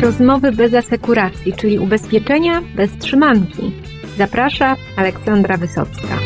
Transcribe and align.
rozmowy 0.00 0.52
bez 0.52 0.74
asekuracji, 0.74 1.52
czyli 1.52 1.78
ubezpieczenia 1.78 2.62
bez 2.76 2.98
trzymanki. 2.98 3.72
Zaprasza 4.18 4.76
Aleksandra 4.96 5.56
Wysocka. 5.56 6.18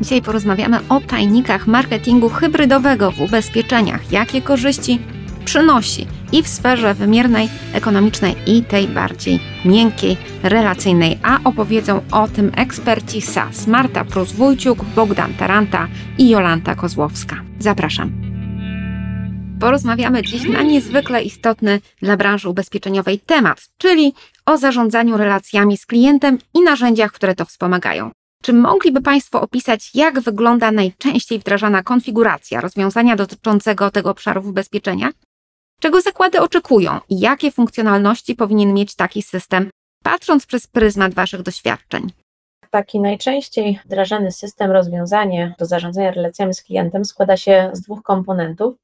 Dzisiaj 0.00 0.22
porozmawiamy 0.22 0.78
o 0.88 1.00
tajnikach 1.00 1.66
marketingu 1.66 2.28
hybrydowego 2.28 3.10
w 3.10 3.20
ubezpieczeniach. 3.20 4.12
Jakie 4.12 4.42
korzyści 4.42 5.00
przynosi 5.44 6.06
i 6.32 6.42
w 6.42 6.48
sferze 6.48 6.94
wymiernej, 6.94 7.48
ekonomicznej 7.72 8.34
i 8.46 8.62
tej 8.62 8.88
bardziej 8.88 9.40
miękkiej, 9.64 10.16
relacyjnej. 10.42 11.18
A 11.22 11.38
opowiedzą 11.44 12.00
o 12.12 12.28
tym 12.28 12.52
eksperci 12.56 13.20
SAS 13.20 13.66
Marta 13.66 14.04
Prus-Wójciuk, 14.04 14.84
Bogdan 14.96 15.34
Taranta 15.34 15.88
i 16.18 16.28
Jolanta 16.28 16.74
Kozłowska. 16.74 17.36
Zapraszam. 17.58 18.25
Porozmawiamy 19.60 20.22
dziś 20.22 20.48
na 20.48 20.62
niezwykle 20.62 21.22
istotny 21.22 21.80
dla 22.02 22.16
branży 22.16 22.48
ubezpieczeniowej 22.48 23.18
temat, 23.18 23.68
czyli 23.78 24.14
o 24.46 24.58
zarządzaniu 24.58 25.16
relacjami 25.16 25.76
z 25.76 25.86
klientem 25.86 26.38
i 26.54 26.60
narzędziach, 26.60 27.12
które 27.12 27.34
to 27.34 27.44
wspomagają. 27.44 28.10
Czy 28.42 28.52
mogliby 28.52 29.00
Państwo 29.00 29.40
opisać, 29.40 29.90
jak 29.94 30.20
wygląda 30.20 30.72
najczęściej 30.72 31.38
wdrażana 31.38 31.82
konfiguracja 31.82 32.60
rozwiązania 32.60 33.16
dotyczącego 33.16 33.90
tego 33.90 34.10
obszaru 34.10 34.42
w 34.42 34.48
ubezpieczeniach? 34.48 35.12
Czego 35.80 36.00
zakłady 36.00 36.40
oczekują 36.40 37.00
i 37.08 37.20
jakie 37.20 37.50
funkcjonalności 37.50 38.34
powinien 38.34 38.74
mieć 38.74 38.94
taki 38.94 39.22
system, 39.22 39.70
patrząc 40.04 40.46
przez 40.46 40.66
pryzmat 40.66 41.14
Waszych 41.14 41.42
doświadczeń? 41.42 42.12
Taki 42.70 43.00
najczęściej 43.00 43.80
wdrażany 43.84 44.32
system, 44.32 44.70
rozwiązanie 44.70 45.54
do 45.58 45.66
zarządzania 45.66 46.10
relacjami 46.10 46.54
z 46.54 46.62
klientem 46.62 47.04
składa 47.04 47.36
się 47.36 47.70
z 47.72 47.80
dwóch 47.80 48.02
komponentów. 48.02 48.74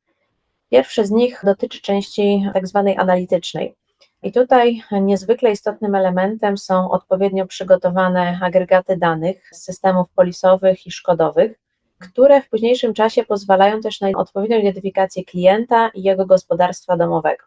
Pierwszy 0.73 1.07
z 1.07 1.11
nich 1.11 1.41
dotyczy 1.45 1.81
części 1.81 2.51
tak 2.55 2.69
zwanej 2.69 2.96
analitycznej. 2.96 3.74
I 4.23 4.33
tutaj 4.33 4.83
niezwykle 4.93 5.51
istotnym 5.51 5.95
elementem 5.95 6.59
są 6.59 6.91
odpowiednio 6.91 7.46
przygotowane 7.46 8.38
agregaty 8.43 8.96
danych 8.96 9.49
z 9.52 9.63
systemów 9.65 10.11
polisowych 10.15 10.87
i 10.87 10.91
szkodowych, 10.91 11.61
które 11.99 12.43
w 12.43 12.49
późniejszym 12.49 12.95
czasie 12.95 13.24
pozwalają 13.24 13.80
też 13.80 14.01
na 14.01 14.09
odpowiednią 14.09 14.59
identyfikację 14.59 15.24
klienta 15.24 15.91
i 15.95 16.02
jego 16.02 16.27
gospodarstwa 16.27 16.96
domowego. 16.96 17.45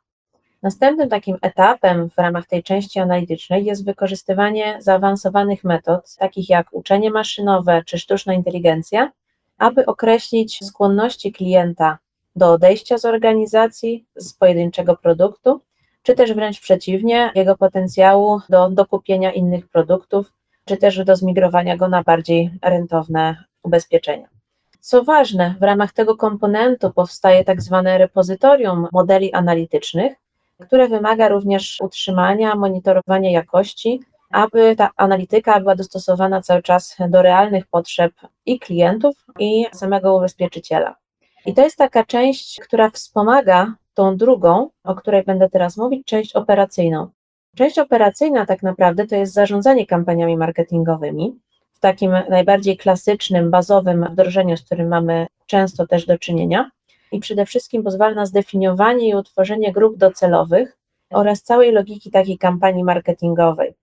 Następnym 0.63 1.09
takim 1.09 1.37
etapem 1.41 2.09
w 2.09 2.17
ramach 2.17 2.47
tej 2.47 2.63
części 2.63 2.99
analitycznej 2.99 3.65
jest 3.65 3.85
wykorzystywanie 3.85 4.77
zaawansowanych 4.79 5.63
metod, 5.63 6.15
takich 6.15 6.49
jak 6.49 6.67
uczenie 6.71 7.11
maszynowe 7.11 7.83
czy 7.85 7.99
sztuczna 7.99 8.33
inteligencja, 8.33 9.11
aby 9.57 9.85
określić 9.85 10.65
skłonności 10.65 11.31
klienta 11.31 11.97
do 12.35 12.51
odejścia 12.51 12.97
z 12.97 13.05
organizacji, 13.05 14.05
z 14.15 14.33
pojedynczego 14.33 14.95
produktu, 14.95 15.61
czy 16.03 16.15
też 16.15 16.33
wręcz 16.33 16.59
przeciwnie, 16.59 17.31
jego 17.35 17.57
potencjału 17.57 18.39
do 18.49 18.69
dokupienia 18.69 19.31
innych 19.31 19.67
produktów, 19.67 20.33
czy 20.65 20.77
też 20.77 21.03
do 21.03 21.15
zmigrowania 21.15 21.77
go 21.77 21.87
na 21.87 22.03
bardziej 22.03 22.51
rentowne 22.61 23.43
ubezpieczenia. 23.63 24.27
Co 24.79 25.03
ważne, 25.03 25.55
w 25.59 25.63
ramach 25.63 25.93
tego 25.93 26.17
komponentu 26.17 26.91
powstaje 26.91 27.43
tak 27.43 27.61
zwane 27.61 27.97
repozytorium 27.97 28.87
modeli 28.93 29.33
analitycznych, 29.33 30.13
które 30.59 30.87
wymaga 30.87 31.27
również 31.27 31.77
utrzymania, 31.81 32.55
monitorowania 32.55 33.31
jakości, 33.31 33.99
aby 34.31 34.75
ta 34.75 34.89
analityka 34.97 35.59
była 35.59 35.75
dostosowana 35.75 36.41
cały 36.41 36.61
czas 36.61 36.97
do 37.09 37.21
realnych 37.21 37.67
potrzeb 37.67 38.13
i 38.45 38.59
klientów, 38.59 39.15
i 39.39 39.65
samego 39.73 40.15
ubezpieczyciela. 40.17 40.95
I 41.45 41.53
to 41.53 41.63
jest 41.63 41.77
taka 41.77 42.03
część, 42.03 42.59
która 42.59 42.89
wspomaga 42.89 43.73
tą 43.93 44.17
drugą, 44.17 44.69
o 44.83 44.95
której 44.95 45.23
będę 45.23 45.49
teraz 45.49 45.77
mówić, 45.77 46.07
część 46.07 46.35
operacyjną. 46.35 47.07
Część 47.55 47.79
operacyjna 47.79 48.45
tak 48.45 48.63
naprawdę 48.63 49.07
to 49.07 49.15
jest 49.15 49.33
zarządzanie 49.33 49.85
kampaniami 49.85 50.37
marketingowymi, 50.37 51.39
w 51.73 51.79
takim 51.79 52.11
najbardziej 52.29 52.77
klasycznym, 52.77 53.51
bazowym 53.51 54.05
wdrożeniu, 54.11 54.57
z 54.57 54.63
którym 54.63 54.87
mamy 54.87 55.27
często 55.45 55.87
też 55.87 56.05
do 56.05 56.17
czynienia. 56.17 56.71
I 57.11 57.19
przede 57.19 57.45
wszystkim 57.45 57.83
pozwala 57.83 58.15
na 58.15 58.25
zdefiniowanie 58.25 59.09
i 59.09 59.15
utworzenie 59.15 59.71
grup 59.71 59.97
docelowych 59.97 60.77
oraz 61.09 61.41
całej 61.41 61.71
logiki 61.71 62.11
takiej 62.11 62.37
kampanii 62.37 62.83
marketingowej. 62.83 63.73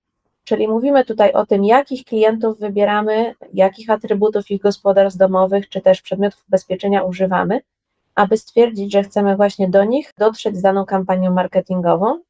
Czyli 0.53 0.69
mówimy 0.69 1.05
tutaj 1.05 1.33
o 1.33 1.47
tym, 1.47 1.65
jakich 1.65 2.05
klientów 2.05 2.59
wybieramy, 2.59 3.35
jakich 3.55 3.91
atrybutów 3.91 4.51
ich 4.51 4.61
gospodarstw 4.61 5.19
domowych 5.19 5.69
czy 5.69 5.81
też 5.81 6.03
przedmiotów 6.03 6.45
ubezpieczenia 6.49 7.03
używamy, 7.03 7.61
aby 8.15 8.37
stwierdzić, 8.37 8.93
że 8.93 9.03
chcemy 9.03 9.37
właśnie 9.37 9.69
do 9.69 9.85
nich 9.85 10.13
dotrzeć 10.19 10.57
z 10.57 10.63
daną 10.63 10.87
kampanią 10.87 11.31
marketingową, 11.31 12.21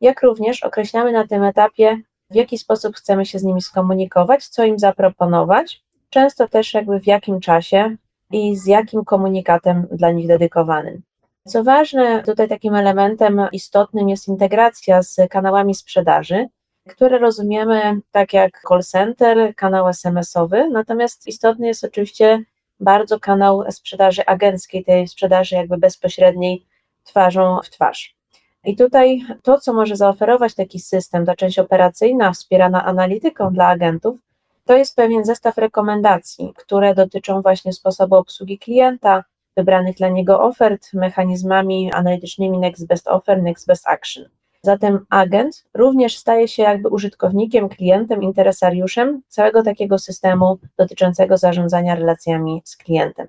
jak 0.00 0.22
również 0.22 0.62
określamy 0.62 1.12
na 1.12 1.26
tym 1.26 1.42
etapie 1.42 2.00
w 2.30 2.34
jaki 2.34 2.58
sposób 2.58 2.96
chcemy 2.96 3.26
się 3.26 3.38
z 3.38 3.44
nimi 3.44 3.62
skomunikować, 3.62 4.46
co 4.46 4.64
im 4.64 4.78
zaproponować, 4.78 5.82
często 6.10 6.48
też 6.48 6.74
jakby 6.74 7.00
w 7.00 7.06
jakim 7.06 7.40
czasie 7.40 7.96
i 8.32 8.56
z 8.56 8.66
jakim 8.66 9.04
komunikatem 9.04 9.86
dla 9.92 10.10
nich 10.10 10.26
dedykowanym. 10.28 11.02
Co 11.46 11.64
ważne, 11.64 12.22
tutaj 12.22 12.48
takim 12.48 12.74
elementem 12.74 13.46
istotnym 13.52 14.08
jest 14.08 14.28
integracja 14.28 15.02
z 15.02 15.16
kanałami 15.30 15.74
sprzedaży, 15.74 16.48
które 16.88 17.18
rozumiemy 17.18 18.00
tak 18.10 18.32
jak 18.32 18.62
call 18.68 18.82
center, 18.82 19.54
kanał 19.56 19.88
SMS-owy, 19.88 20.70
natomiast 20.70 21.26
istotny 21.26 21.66
jest 21.66 21.84
oczywiście 21.84 22.44
bardzo 22.80 23.20
kanał 23.20 23.64
sprzedaży 23.70 24.26
agenckiej, 24.26 24.84
tej 24.84 25.08
sprzedaży 25.08 25.56
jakby 25.56 25.78
bezpośredniej 25.78 26.66
twarzą 27.04 27.58
w 27.64 27.70
twarz. 27.70 28.16
I 28.64 28.76
tutaj 28.76 29.20
to, 29.42 29.58
co 29.58 29.72
może 29.72 29.96
zaoferować 29.96 30.54
taki 30.54 30.80
system, 30.80 31.26
ta 31.26 31.36
część 31.36 31.58
operacyjna 31.58 32.32
wspierana 32.32 32.84
analityką 32.84 33.52
dla 33.52 33.66
agentów, 33.66 34.18
to 34.64 34.76
jest 34.76 34.96
pewien 34.96 35.24
zestaw 35.24 35.58
rekomendacji, 35.58 36.52
które 36.56 36.94
dotyczą 36.94 37.42
właśnie 37.42 37.72
sposobu 37.72 38.16
obsługi 38.16 38.58
klienta, 38.58 39.24
wybranych 39.56 39.96
dla 39.96 40.08
niego 40.08 40.40
ofert, 40.40 40.92
mechanizmami 40.92 41.92
analitycznymi 41.92 42.58
Next 42.58 42.86
Best 42.86 43.08
Offer, 43.08 43.42
Next 43.42 43.66
Best 43.66 43.88
Action. 43.88 44.41
Zatem 44.64 45.06
agent 45.10 45.64
również 45.74 46.18
staje 46.18 46.48
się 46.48 46.62
jakby 46.62 46.88
użytkownikiem, 46.88 47.68
klientem, 47.68 48.22
interesariuszem 48.22 49.22
całego 49.28 49.62
takiego 49.62 49.98
systemu 49.98 50.58
dotyczącego 50.78 51.36
zarządzania 51.36 51.94
relacjami 51.94 52.62
z 52.64 52.76
klientem. 52.76 53.26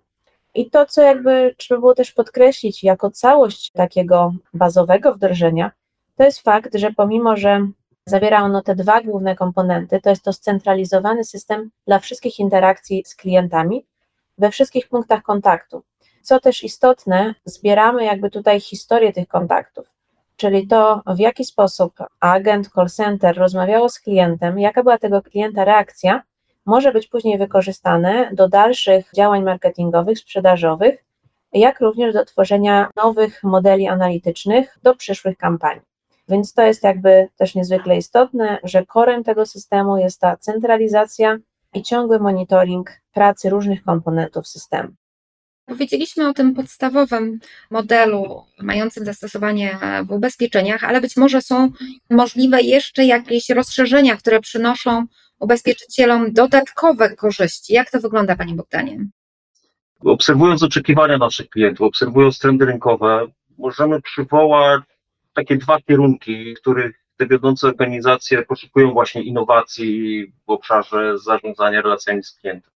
I 0.56 0.70
to, 0.70 0.86
co 0.86 1.02
jakby 1.02 1.56
trzeba 1.58 1.80
było 1.80 1.96
też 1.96 2.12
podkreślić 2.12 2.84
jako 2.84 3.12
całość 3.12 3.72
takiego 3.72 4.34
bazowego 4.54 5.14
wdrożenia, 5.14 5.72
to 6.18 6.24
jest 6.24 6.42
fakt, 6.42 6.76
że 6.76 6.92
pomimo, 6.92 7.38
że 7.38 7.68
zawiera 8.06 8.44
ono 8.44 8.62
te 8.62 8.76
dwa 8.76 9.02
główne 9.02 9.36
komponenty, 9.36 10.02
to 10.02 10.10
jest 10.10 10.24
to 10.24 10.34
scentralizowany 10.34 11.24
system 11.24 11.72
dla 11.88 12.00
wszystkich 12.00 12.40
interakcji 12.40 13.04
z 13.06 13.16
klientami 13.16 13.86
we 14.38 14.52
wszystkich 14.52 14.90
punktach 14.90 15.24
kontaktu. 15.24 15.84
Co 16.22 16.40
też 16.40 16.64
istotne, 16.64 17.36
zbieramy 17.46 18.06
jakby 18.06 18.30
tutaj 18.30 18.60
historię 18.60 19.14
tych 19.14 19.28
kontaktów, 19.28 19.94
czyli 20.36 20.68
to, 20.68 21.02
w 21.08 21.20
jaki 21.20 21.46
sposób 21.46 21.94
agent, 22.20 22.70
call 22.76 22.90
center 22.90 23.38
rozmawiało 23.38 23.90
z 23.90 24.00
klientem, 24.00 24.60
jaka 24.60 24.84
była 24.84 24.98
tego 24.98 25.22
klienta 25.22 25.66
reakcja, 25.66 26.24
może 26.66 26.92
być 26.92 27.08
później 27.08 27.38
wykorzystane 27.38 28.30
do 28.34 28.50
dalszych 28.50 29.12
działań 29.16 29.44
marketingowych, 29.44 30.20
sprzedażowych, 30.20 31.06
jak 31.54 31.80
również 31.80 32.14
do 32.14 32.26
tworzenia 32.26 32.90
nowych 32.96 33.44
modeli 33.44 33.88
analitycznych 33.88 34.80
do 34.84 34.96
przyszłych 34.96 35.38
kampanii. 35.38 35.82
Więc 36.30 36.54
to 36.54 36.62
jest 36.62 36.84
jakby 36.84 37.28
też 37.38 37.56
niezwykle 37.56 37.98
istotne, 37.98 38.60
że 38.64 38.86
korem 38.86 39.24
tego 39.24 39.46
systemu 39.46 39.98
jest 39.98 40.22
ta 40.22 40.38
centralizacja 40.38 41.38
i 41.74 41.84
ciągły 41.84 42.20
monitoring 42.20 42.92
pracy 43.14 43.50
różnych 43.50 43.84
komponentów 43.84 44.48
systemu. 44.48 44.90
Powiedzieliśmy 45.66 46.28
o 46.28 46.34
tym 46.34 46.54
podstawowym 46.54 47.40
modelu 47.72 48.44
mającym 48.62 49.06
zastosowanie 49.06 49.78
w 50.08 50.12
ubezpieczeniach, 50.12 50.84
ale 50.84 51.02
być 51.02 51.18
może 51.18 51.42
są 51.42 51.72
możliwe 52.10 52.62
jeszcze 52.62 53.06
jakieś 53.06 53.50
rozszerzenia, 53.50 54.18
które 54.18 54.40
przynoszą 54.40 55.06
ubezpieczycielom 55.40 56.34
dodatkowe 56.34 57.16
korzyści. 57.16 57.74
Jak 57.74 57.92
to 57.92 58.00
wygląda, 58.00 58.36
Panie 58.36 58.56
Bogdanie? 58.56 58.98
Obserwując 60.00 60.64
oczekiwania 60.64 61.18
naszych 61.18 61.50
klientów, 61.50 61.88
obserwując 61.88 62.40
trendy 62.40 62.66
rynkowe, 62.66 63.28
możemy 63.58 64.02
przywołać 64.02 64.82
takie 65.34 65.58
dwa 65.58 65.82
kierunki, 65.82 66.54
których 66.54 67.04
te 67.18 67.28
wiodące 67.28 67.68
organizacje 67.68 68.46
poszukują 68.46 68.92
właśnie 68.92 69.22
innowacji 69.22 70.26
w 70.48 70.50
obszarze 70.50 71.18
zarządzania 71.20 71.82
relacjami 71.82 72.24
z 72.24 72.32
klientem. 72.32 72.73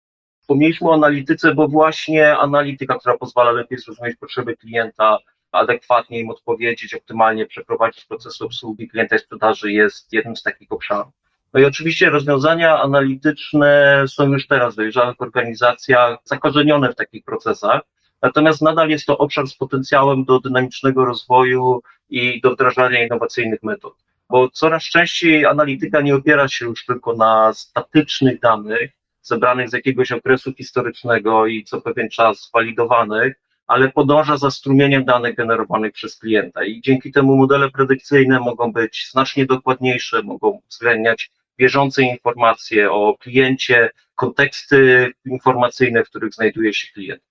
Wspomnieliśmy 0.45 0.89
o 0.89 0.94
analityce, 0.94 1.53
bo 1.53 1.68
właśnie 1.68 2.38
analityka, 2.38 3.00
która 3.00 3.18
pozwala 3.18 3.51
lepiej 3.51 3.77
zrozumieć 3.77 4.18
potrzeby 4.18 4.57
klienta, 4.57 5.18
adekwatnie 5.51 6.19
im 6.19 6.30
odpowiedzieć, 6.30 6.94
optymalnie 6.94 7.45
przeprowadzić 7.45 8.06
proces 8.06 8.42
obsługi 8.42 8.88
klienta 8.88 9.15
i 9.15 9.19
sprzedaży 9.19 9.71
jest 9.71 10.13
jednym 10.13 10.36
z 10.36 10.44
takich 10.44 10.71
obszarów. 10.71 11.13
No 11.53 11.59
i 11.59 11.65
oczywiście 11.65 12.09
rozwiązania 12.09 12.81
analityczne 12.81 14.03
są 14.07 14.33
już 14.33 14.47
teraz 14.47 14.74
w 14.74 14.77
dojrzałych 14.77 15.21
organizacjach 15.21 16.18
zakorzenione 16.24 16.92
w 16.92 16.95
takich 16.95 17.24
procesach, 17.24 17.81
natomiast 18.21 18.62
nadal 18.62 18.89
jest 18.89 19.06
to 19.06 19.18
obszar 19.18 19.47
z 19.47 19.56
potencjałem 19.56 20.25
do 20.25 20.39
dynamicznego 20.39 21.06
rozwoju 21.06 21.81
i 22.09 22.42
do 22.42 22.51
wdrażania 22.51 23.06
innowacyjnych 23.06 23.63
metod. 23.63 23.94
Bo 24.30 24.50
coraz 24.50 24.83
częściej 24.83 25.45
analityka 25.45 26.01
nie 26.01 26.15
opiera 26.15 26.47
się 26.47 26.65
już 26.65 26.86
tylko 26.86 27.15
na 27.15 27.53
statycznych 27.53 28.39
danych, 28.39 28.92
zebranych 29.27 29.69
z 29.69 29.74
jakiegoś 29.74 30.12
okresu 30.12 30.54
historycznego 30.54 31.48
i 31.48 31.63
co 31.63 31.81
pewien 31.81 32.10
czas 32.10 32.50
walidowanych, 32.54 33.36
ale 33.68 33.92
podąża 33.92 34.38
za 34.38 34.51
strumieniem 34.51 35.06
danych 35.06 35.36
generowanych 35.36 35.94
przez 35.94 36.18
klienta 36.18 36.63
i 36.63 36.81
dzięki 36.81 37.12
temu 37.12 37.38
modele 37.38 37.72
predykcyjne 37.72 38.39
mogą 38.39 38.74
być 38.74 39.10
znacznie 39.12 39.45
dokładniejsze, 39.45 40.24
mogą 40.24 40.48
uwzględniać 40.48 41.31
bieżące 41.57 42.04
informacje 42.04 42.92
o 42.92 43.18
kliencie, 43.19 43.89
konteksty 44.16 45.12
informacyjne, 45.25 46.04
w 46.04 46.10
których 46.10 46.33
znajduje 46.33 46.74
się 46.74 46.94
klient. 46.94 47.21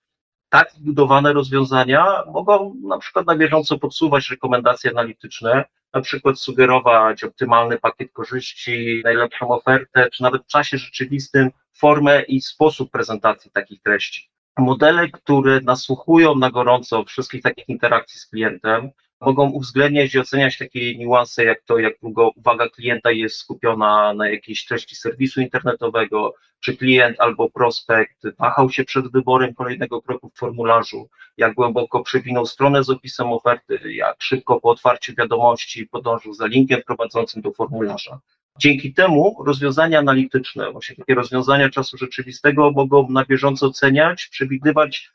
Tak 0.49 0.71
zbudowane 0.71 1.33
rozwiązania 1.33 2.23
mogą 2.27 2.75
na 2.83 2.97
przykład 2.97 3.27
na 3.27 3.35
bieżąco 3.35 3.77
podsuwać 3.77 4.29
rekomendacje 4.29 4.91
analityczne, 4.91 5.65
na 5.93 6.01
przykład 6.01 6.39
sugerować 6.39 7.23
optymalny 7.23 7.77
pakiet 7.77 8.11
korzyści, 8.11 9.01
najlepszą 9.03 9.49
ofertę, 9.49 10.09
czy 10.09 10.23
nawet 10.23 10.43
w 10.43 10.47
czasie 10.47 10.77
rzeczywistym 10.77 11.51
formę 11.77 12.21
i 12.21 12.41
sposób 12.41 12.91
prezentacji 12.91 13.51
takich 13.51 13.81
treści. 13.81 14.29
Modele, 14.57 15.09
które 15.09 15.61
nasłuchują 15.61 16.35
na 16.35 16.51
gorąco 16.51 17.03
wszystkich 17.03 17.41
takich 17.41 17.69
interakcji 17.69 18.19
z 18.19 18.27
klientem, 18.27 18.91
mogą 19.21 19.49
uwzględniać 19.49 20.13
i 20.13 20.19
oceniać 20.19 20.57
takie 20.57 20.97
niuanse, 20.97 21.43
jak 21.43 21.61
to, 21.61 21.79
jak 21.79 21.93
długo 22.01 22.29
uwaga 22.35 22.69
klienta 22.69 23.11
jest 23.11 23.37
skupiona 23.37 24.13
na 24.13 24.29
jakiejś 24.29 24.65
treści 24.65 24.95
serwisu 24.95 25.41
internetowego, 25.41 26.33
czy 26.59 26.77
klient 26.77 27.19
albo 27.19 27.49
prospekt 27.49 28.17
wahał 28.39 28.69
się 28.69 28.83
przed 28.83 29.11
wyborem 29.11 29.53
kolejnego 29.53 30.01
kroku 30.01 30.29
w 30.29 30.37
formularzu, 30.37 31.09
jak 31.37 31.53
głęboko 31.53 32.03
przewinął 32.03 32.45
stronę 32.45 32.83
z 32.83 32.89
opisem 32.89 33.33
oferty, 33.33 33.93
jak 33.93 34.15
szybko 34.19 34.61
po 34.61 34.69
otwarciu 34.69 35.13
wiadomości 35.17 35.87
podążył 35.87 36.33
za 36.33 36.45
linkiem 36.45 36.81
prowadzącym 36.87 37.41
do 37.41 37.51
formularza. 37.51 38.19
Dzięki 38.59 38.93
temu 38.93 39.43
rozwiązania 39.45 39.99
analityczne, 39.99 40.71
właśnie 40.71 40.95
takie 40.95 41.15
rozwiązania 41.15 41.69
czasu 41.69 41.97
rzeczywistego 41.97 42.71
mogą 42.71 43.09
na 43.09 43.25
bieżąco 43.25 43.67
oceniać, 43.67 44.27
przewidywać 44.27 45.11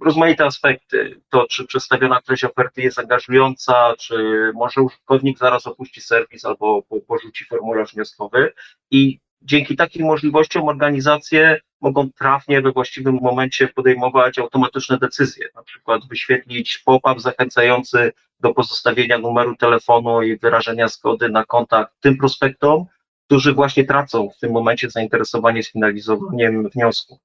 rozmaite 0.00 0.44
aspekty. 0.44 1.20
To, 1.30 1.46
czy 1.46 1.66
przedstawiona 1.66 2.20
treść 2.20 2.44
oferty 2.44 2.82
jest 2.82 2.98
angażująca, 2.98 3.94
czy 3.98 4.14
może 4.54 4.80
użytkownik 4.80 5.38
zaraz 5.38 5.66
opuści 5.66 6.00
serwis 6.00 6.44
albo 6.44 6.82
porzuci 7.06 7.44
formularz 7.44 7.94
wnioskowy. 7.94 8.52
I 8.90 9.20
dzięki 9.42 9.76
takim 9.76 10.06
możliwościom 10.06 10.68
organizacje 10.68 11.60
mogą 11.80 12.10
trafnie 12.10 12.62
we 12.62 12.72
właściwym 12.72 13.18
momencie 13.22 13.68
podejmować 13.68 14.38
automatyczne 14.38 14.98
decyzje, 14.98 15.48
na 15.54 15.62
przykład 15.62 16.08
wyświetlić 16.08 16.78
pop-up 16.78 17.20
zachęcający 17.20 18.12
do 18.40 18.54
pozostawienia 18.54 19.18
numeru 19.18 19.56
telefonu 19.56 20.22
i 20.22 20.38
wyrażenia 20.38 20.88
zgody 20.88 21.28
na 21.28 21.44
kontakt 21.44 21.92
tym 22.00 22.16
prospektom, 22.16 22.86
którzy 23.26 23.52
właśnie 23.52 23.84
tracą 23.84 24.30
w 24.30 24.38
tym 24.38 24.52
momencie 24.52 24.90
zainteresowanie 24.90 25.62
sfinalizowaniem 25.62 26.68
wniosku. 26.68 27.18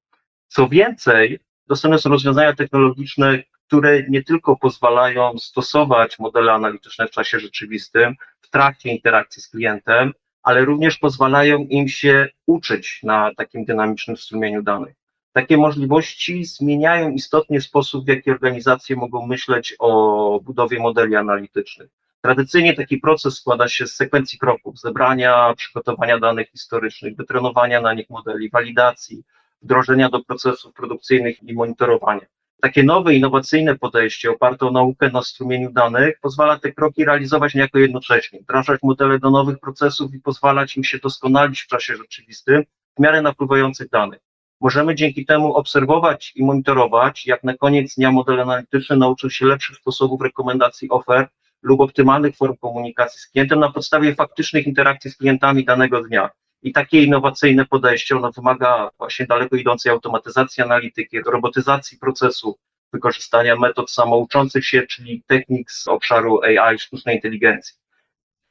Co 0.47 0.67
więcej, 0.67 1.39
dostępne 1.67 1.99
są 1.99 2.09
rozwiązania 2.09 2.53
technologiczne, 2.53 3.43
które 3.67 4.03
nie 4.09 4.23
tylko 4.23 4.55
pozwalają 4.55 5.37
stosować 5.37 6.19
modele 6.19 6.53
analityczne 6.53 7.07
w 7.07 7.11
czasie 7.11 7.39
rzeczywistym, 7.39 8.15
w 8.41 8.49
trakcie 8.49 8.89
interakcji 8.89 9.41
z 9.41 9.49
klientem, 9.49 10.13
ale 10.45 10.65
również 10.65 10.97
pozwalają 10.97 11.59
im 11.59 11.87
się 11.87 12.27
uczyć 12.45 12.99
na 13.03 13.31
takim 13.37 13.65
dynamicznym 13.65 14.17
strumieniu 14.17 14.63
danych. 14.63 14.95
Takie 15.33 15.57
możliwości 15.57 16.45
zmieniają 16.45 17.11
istotnie 17.11 17.61
sposób, 17.61 18.05
w 18.05 18.07
jaki 18.07 18.31
organizacje 18.31 18.95
mogą 18.95 19.27
myśleć 19.27 19.75
o 19.79 20.39
budowie 20.43 20.79
modeli 20.79 21.15
analitycznych. 21.15 21.89
Tradycyjnie 22.21 22.73
taki 22.73 22.97
proces 22.97 23.35
składa 23.35 23.67
się 23.67 23.87
z 23.87 23.95
sekwencji 23.95 24.39
kroków, 24.39 24.79
zebrania, 24.79 25.53
przygotowania 25.57 26.19
danych 26.19 26.49
historycznych, 26.49 27.15
wytrenowania 27.15 27.81
na 27.81 27.93
nich 27.93 28.09
modeli, 28.09 28.49
walidacji, 28.49 29.23
wdrożenia 29.61 30.09
do 30.09 30.23
procesów 30.23 30.73
produkcyjnych 30.73 31.43
i 31.43 31.53
monitorowania. 31.53 32.25
Takie 32.61 32.83
nowe, 32.83 33.15
innowacyjne 33.15 33.77
podejście 33.77 34.31
oparte 34.31 34.67
o 34.67 34.71
naukę 34.71 35.09
na 35.09 35.21
strumieniu 35.21 35.71
danych 35.71 36.19
pozwala 36.21 36.59
te 36.59 36.71
kroki 36.71 37.05
realizować 37.05 37.55
niejako 37.55 37.79
jednocześnie, 37.79 38.39
wdrażać 38.39 38.79
modele 38.83 39.19
do 39.19 39.29
nowych 39.29 39.59
procesów 39.59 40.13
i 40.13 40.19
pozwalać 40.19 40.77
im 40.77 40.83
się 40.83 40.97
doskonalić 40.97 41.61
w 41.61 41.67
czasie 41.67 41.95
rzeczywistym 41.95 42.63
w 42.97 43.01
miarę 43.01 43.21
napływających 43.21 43.89
danych. 43.89 44.19
Możemy 44.61 44.95
dzięki 44.95 45.25
temu 45.25 45.53
obserwować 45.53 46.31
i 46.35 46.43
monitorować, 46.43 47.25
jak 47.25 47.43
na 47.43 47.57
koniec 47.57 47.95
dnia 47.95 48.11
model 48.11 48.41
analityczny 48.41 48.97
nauczył 48.97 49.29
się 49.29 49.45
lepszych 49.45 49.77
sposobów 49.77 50.21
rekomendacji 50.21 50.89
ofert 50.89 51.31
lub 51.61 51.81
optymalnych 51.81 52.35
form 52.35 52.57
komunikacji 52.57 53.19
z 53.19 53.27
klientem 53.27 53.59
na 53.59 53.71
podstawie 53.71 54.15
faktycznych 54.15 54.67
interakcji 54.67 55.11
z 55.11 55.17
klientami 55.17 55.65
danego 55.65 56.03
dnia. 56.03 56.29
I 56.65 56.71
takie 56.71 57.03
innowacyjne 57.03 57.65
podejście, 57.65 58.15
ono 58.17 58.31
wymaga 58.31 58.89
właśnie 58.97 59.25
daleko 59.25 59.55
idącej 59.55 59.91
automatyzacji 59.91 60.63
analityki, 60.63 61.21
robotyzacji 61.21 61.97
procesu, 61.97 62.57
wykorzystania 62.93 63.55
metod 63.55 63.91
samouczących 63.91 64.65
się, 64.67 64.83
czyli 64.83 65.23
technik 65.27 65.71
z 65.71 65.87
obszaru 65.87 66.41
AI, 66.41 66.79
sztucznej 66.79 67.15
inteligencji. 67.15 67.75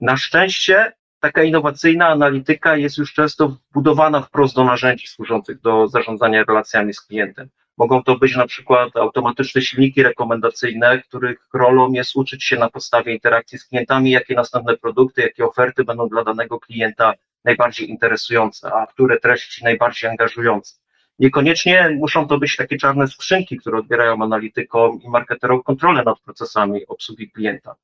Na 0.00 0.16
szczęście 0.16 0.92
taka 1.20 1.42
innowacyjna 1.42 2.08
analityka 2.08 2.76
jest 2.76 2.98
już 2.98 3.12
często 3.12 3.48
wbudowana 3.48 4.22
wprost 4.22 4.54
do 4.54 4.64
narzędzi 4.64 5.06
służących 5.06 5.60
do 5.60 5.88
zarządzania 5.88 6.44
relacjami 6.44 6.94
z 6.94 7.00
klientem. 7.00 7.48
Mogą 7.78 8.02
to 8.02 8.16
być 8.16 8.36
na 8.36 8.46
przykład 8.46 8.96
automatyczne 8.96 9.62
silniki 9.62 10.02
rekomendacyjne, 10.02 11.02
których 11.02 11.48
rolą 11.54 11.92
jest 11.92 12.16
uczyć 12.16 12.44
się 12.44 12.56
na 12.56 12.70
podstawie 12.70 13.12
interakcji 13.14 13.58
z 13.58 13.64
klientami, 13.64 14.10
jakie 14.10 14.34
następne 14.34 14.76
produkty, 14.76 15.22
jakie 15.22 15.44
oferty 15.44 15.84
będą 15.84 16.08
dla 16.08 16.24
danego 16.24 16.60
klienta 16.60 17.14
najbardziej 17.44 17.90
interesujące, 17.90 18.72
a 18.72 18.86
które 18.86 19.20
treści 19.20 19.64
najbardziej 19.64 20.10
angażujące. 20.10 20.74
Niekoniecznie 21.18 21.96
muszą 21.98 22.28
to 22.28 22.38
być 22.38 22.56
takie 22.56 22.76
czarne 22.76 23.08
skrzynki, 23.08 23.56
które 23.56 23.78
odbierają 23.78 24.22
analitykom 24.22 25.02
i 25.02 25.08
marketerom 25.08 25.62
kontrolę 25.62 26.02
nad 26.04 26.20
procesami 26.20 26.86
obsługi 26.86 27.30
klienta. 27.30 27.74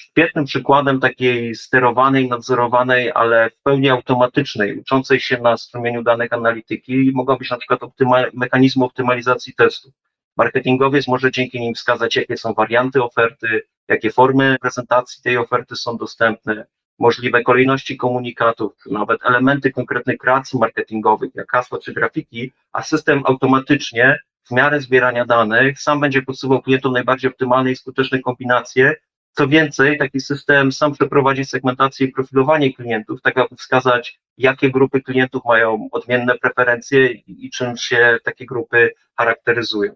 Świetnym 0.00 0.44
przykładem 0.44 1.00
takiej 1.00 1.54
sterowanej, 1.54 2.28
nadzorowanej, 2.28 3.12
ale 3.14 3.50
w 3.50 3.62
pełni 3.62 3.90
automatycznej, 3.90 4.78
uczącej 4.78 5.20
się 5.20 5.38
na 5.38 5.56
strumieniu 5.56 6.02
danych 6.02 6.32
analityki 6.32 7.10
mogą 7.14 7.36
być 7.36 7.50
na 7.50 7.56
przykład 7.56 7.82
optyma 7.82 8.16
mechanizmy 8.34 8.84
optymalizacji 8.84 9.54
testów. 9.54 9.92
Marketingowiec 10.36 11.08
może 11.08 11.30
dzięki 11.30 11.60
nim 11.60 11.74
wskazać, 11.74 12.16
jakie 12.16 12.36
są 12.36 12.54
warianty 12.54 13.02
oferty, 13.02 13.62
jakie 13.88 14.10
formy 14.10 14.56
prezentacji 14.60 15.22
tej 15.22 15.36
oferty 15.36 15.76
są 15.76 15.96
dostępne, 15.96 16.66
możliwe 16.98 17.42
kolejności 17.42 17.96
komunikatów, 17.96 18.72
nawet 18.90 19.20
elementy 19.24 19.70
konkretnych 19.72 20.18
kreacji 20.18 20.58
marketingowych, 20.58 21.34
jak 21.34 21.50
hasła 21.50 21.78
czy 21.78 21.92
grafiki, 21.92 22.52
a 22.72 22.82
system 22.82 23.22
automatycznie 23.24 24.18
w 24.44 24.50
miarę 24.50 24.80
zbierania 24.80 25.24
danych 25.24 25.80
sam 25.80 26.00
będzie 26.00 26.22
podsuwał 26.22 26.62
klientom 26.62 26.92
najbardziej 26.92 27.30
optymalne 27.30 27.70
i 27.70 27.76
skuteczne 27.76 28.20
kombinacje. 28.20 28.94
Co 29.32 29.48
więcej, 29.48 29.98
taki 29.98 30.20
system 30.20 30.72
sam 30.72 30.92
przeprowadzi 30.92 31.44
segmentację 31.44 32.06
i 32.06 32.12
profilowanie 32.12 32.74
klientów, 32.74 33.22
tak 33.22 33.38
aby 33.38 33.56
wskazać, 33.56 34.20
jakie 34.38 34.70
grupy 34.70 35.00
klientów 35.00 35.42
mają 35.44 35.88
odmienne 35.92 36.38
preferencje 36.38 37.06
i, 37.12 37.50
czym 37.50 37.76
się 37.76 38.18
takie 38.24 38.46
grupy 38.46 38.94
charakteryzują. 39.16 39.92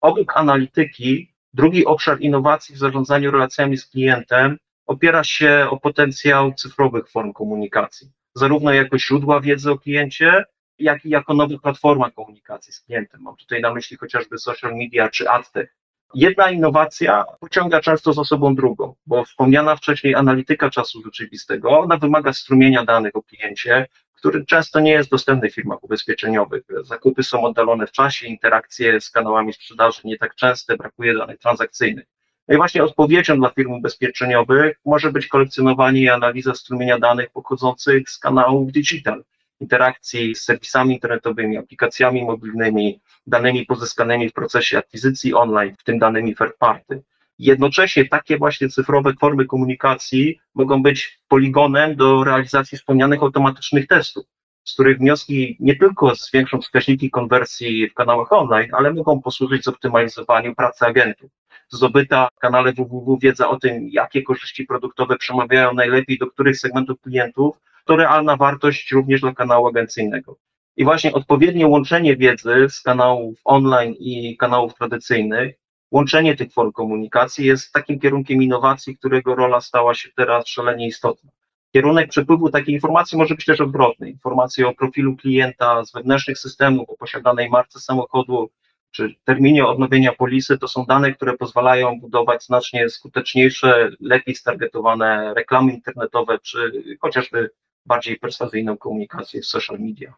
Obok 0.00 0.36
analityki, 0.36 1.34
drugi 1.54 1.86
obszar 1.86 2.20
innowacji 2.20 2.74
w 2.74 2.78
zarządzaniu 2.78 3.30
relacjami 3.30 3.76
z 3.76 3.86
klientem 3.86 4.58
opiera 4.86 5.24
się 5.24 5.66
o 5.70 5.76
potencjał 5.76 6.54
cyfrowych 6.54 7.10
form 7.10 7.32
komunikacji, 7.32 8.10
zarówno 8.34 8.72
jako 8.72 8.98
źródła 8.98 9.40
wiedzy 9.40 9.70
o 9.70 9.78
kliencie, 9.78 10.44
jak 10.78 11.04
i 11.04 11.10
jako 11.10 11.34
nowa 11.34 11.58
platforma 11.58 12.10
komunikacji 12.10 12.72
z 12.72 12.80
klientem. 12.80 13.22
Mam 13.22 13.36
tutaj 13.36 13.60
na 13.60 13.74
myśli 13.74 13.96
chociażby 13.96 14.38
social 14.38 14.76
media 14.76 15.08
czy 15.08 15.30
adtech. 15.30 15.76
Jedna 16.14 16.50
innowacja 16.50 17.24
pociąga 17.40 17.80
często 17.80 18.12
za 18.12 18.24
sobą 18.24 18.54
drugą, 18.54 18.94
bo 19.06 19.24
wspomniana 19.24 19.76
wcześniej 19.76 20.14
analityka 20.14 20.70
czasu 20.70 21.02
rzeczywistego, 21.02 21.78
ona 21.78 21.96
wymaga 21.96 22.32
strumienia 22.32 22.84
danych 22.84 23.16
o 23.16 23.22
kliencie, 23.22 23.86
który 24.14 24.46
często 24.46 24.80
nie 24.80 24.92
jest 24.92 25.10
dostępny 25.10 25.50
w 25.50 25.54
firmach 25.54 25.84
ubezpieczeniowych. 25.84 26.62
Zakupy 26.82 27.22
są 27.22 27.44
oddalone 27.44 27.86
w 27.86 27.92
czasie, 27.92 28.26
interakcje 28.26 29.00
z 29.00 29.10
kanałami 29.10 29.52
sprzedaży 29.52 30.00
nie 30.04 30.18
tak 30.18 30.34
częste, 30.34 30.76
brakuje 30.76 31.14
danych 31.14 31.38
transakcyjnych. 31.38 32.06
No 32.48 32.54
i 32.54 32.56
właśnie 32.56 32.84
odpowiedzią 32.84 33.36
dla 33.36 33.50
firm 33.50 33.72
ubezpieczeniowych 33.72 34.80
może 34.84 35.12
być 35.12 35.26
kolekcjonowanie 35.26 36.00
i 36.00 36.08
analiza 36.08 36.54
strumienia 36.54 36.98
danych 36.98 37.30
pochodzących 37.30 38.10
z 38.10 38.18
kanałów 38.18 38.72
digital, 38.72 39.24
interakcji 39.60 40.34
z 40.34 40.44
serwisami 40.44 40.94
internetowymi, 40.94 41.58
aplikacjami 41.58 42.24
mobilnymi, 42.24 43.00
danymi 43.26 43.66
pozyskanymi 43.66 44.28
w 44.28 44.32
procesie 44.32 44.78
akwizycji 44.78 45.34
online, 45.34 45.74
w 45.78 45.84
tym 45.84 45.98
danymi 45.98 46.36
third 46.36 46.56
party. 46.58 47.02
Jednocześnie 47.38 48.08
takie 48.08 48.38
właśnie 48.38 48.68
cyfrowe 48.68 49.12
formy 49.20 49.46
komunikacji 49.46 50.40
mogą 50.54 50.82
być 50.82 51.18
poligonem 51.28 51.96
do 51.96 52.24
realizacji 52.24 52.78
wspomnianych 52.78 53.22
automatycznych 53.22 53.86
testów, 53.86 54.24
z 54.64 54.74
których 54.74 54.98
wnioski 54.98 55.56
nie 55.60 55.76
tylko 55.76 56.14
zwiększą 56.14 56.60
wskaźniki 56.60 57.10
konwersji 57.10 57.88
w 57.88 57.94
kanałach 57.94 58.32
online, 58.32 58.68
ale 58.72 58.94
mogą 58.94 59.20
posłużyć 59.20 59.64
zoptymalizowaniu 59.64 60.54
pracy 60.54 60.86
agentów 60.86 61.30
zdobyta 61.70 62.28
w 62.36 62.38
kanale 62.38 62.72
www 62.72 63.18
wiedza 63.18 63.48
o 63.48 63.58
tym, 63.58 63.88
jakie 63.88 64.22
korzyści 64.22 64.64
produktowe 64.64 65.16
przemawiają 65.16 65.74
najlepiej 65.74 66.18
do 66.18 66.26
których 66.26 66.58
segmentów 66.58 67.00
klientów, 67.00 67.56
to 67.90 67.96
realna 67.96 68.36
wartość 68.36 68.92
również 68.92 69.20
dla 69.20 69.34
kanału 69.34 69.66
agencyjnego. 69.66 70.36
I 70.76 70.84
właśnie 70.84 71.12
odpowiednie 71.12 71.66
łączenie 71.66 72.16
wiedzy 72.16 72.66
z 72.68 72.80
kanałów 72.80 73.38
online 73.44 73.94
i 73.98 74.36
kanałów 74.36 74.74
tradycyjnych, 74.74 75.54
łączenie 75.90 76.36
tych 76.36 76.52
form 76.52 76.72
komunikacji 76.72 77.46
jest 77.46 77.72
takim 77.72 78.00
kierunkiem 78.00 78.42
innowacji, 78.42 78.96
którego 78.96 79.34
rola 79.34 79.60
stała 79.60 79.94
się 79.94 80.08
teraz 80.16 80.48
szalenie 80.48 80.86
istotna. 80.86 81.30
Kierunek 81.72 82.10
przepływu 82.10 82.50
takiej 82.50 82.74
informacji 82.74 83.18
może 83.18 83.34
być 83.34 83.44
też 83.44 83.60
odwrotny. 83.60 84.10
Informacje 84.10 84.68
o 84.68 84.74
profilu 84.74 85.16
klienta 85.16 85.84
z 85.84 85.92
wewnętrznych 85.92 86.38
systemów, 86.38 86.90
o 86.90 86.96
posiadanej 86.96 87.50
marce 87.50 87.80
samochodu, 87.80 88.50
czy 88.90 89.14
terminie 89.24 89.66
odnowienia 89.66 90.12
polisy, 90.12 90.58
to 90.58 90.68
są 90.68 90.84
dane, 90.84 91.12
które 91.12 91.36
pozwalają 91.36 92.00
budować 92.00 92.44
znacznie 92.44 92.88
skuteczniejsze, 92.88 93.90
lepiej 94.00 94.34
stargetowane 94.34 95.34
reklamy 95.34 95.72
internetowe, 95.72 96.38
czy 96.38 96.72
chociażby 97.00 97.50
bardziej 97.86 98.18
perswazyjną 98.18 98.76
komunikację 98.76 99.42
w 99.42 99.46
social 99.46 99.78
media. 99.80 100.14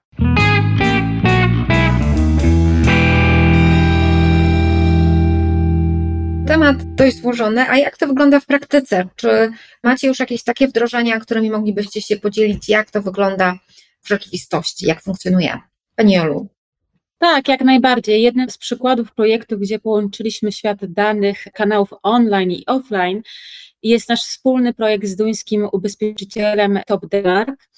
Temat 6.47 6.95
dość 6.95 7.16
złożony, 7.16 7.71
a 7.71 7.78
jak 7.78 7.97
to 7.97 8.07
wygląda 8.07 8.40
w 8.40 8.47
praktyce? 8.47 9.09
Czy 9.16 9.52
macie 9.85 10.09
już 10.09 10.19
jakieś 10.19 10.42
takie 10.42 10.69
wdrożenia, 10.69 11.21
którymi 11.21 11.50
moglibyście 11.50 12.02
się 12.02 12.16
podzielić, 12.16 12.69
jak 12.69 12.90
to 12.90 13.02
wygląda 13.02 13.59
w 14.02 14.09
rzeczywistości, 14.09 14.87
jak 14.87 15.02
funkcjonuje? 15.02 15.59
Pani 15.97 16.12
Jolu. 16.12 16.49
Tak, 17.23 17.49
jak 17.49 17.61
najbardziej. 17.61 18.23
Jednym 18.23 18.50
z 18.50 18.59
przykładów 18.59 19.14
projektów, 19.14 19.61
gdzie 19.61 19.79
połączyliśmy 19.79 20.52
świat 20.52 20.79
danych 20.87 21.45
kanałów 21.52 21.88
online 22.02 22.50
i 22.50 22.67
offline, 22.67 23.23
jest 23.83 24.09
nasz 24.09 24.23
wspólny 24.23 24.75
projekt 24.75 25.07
z 25.07 25.17
duńskim 25.17 25.69
ubezpieczycielem 25.73 26.81
Top 26.87 27.07
Denmark. 27.07 27.69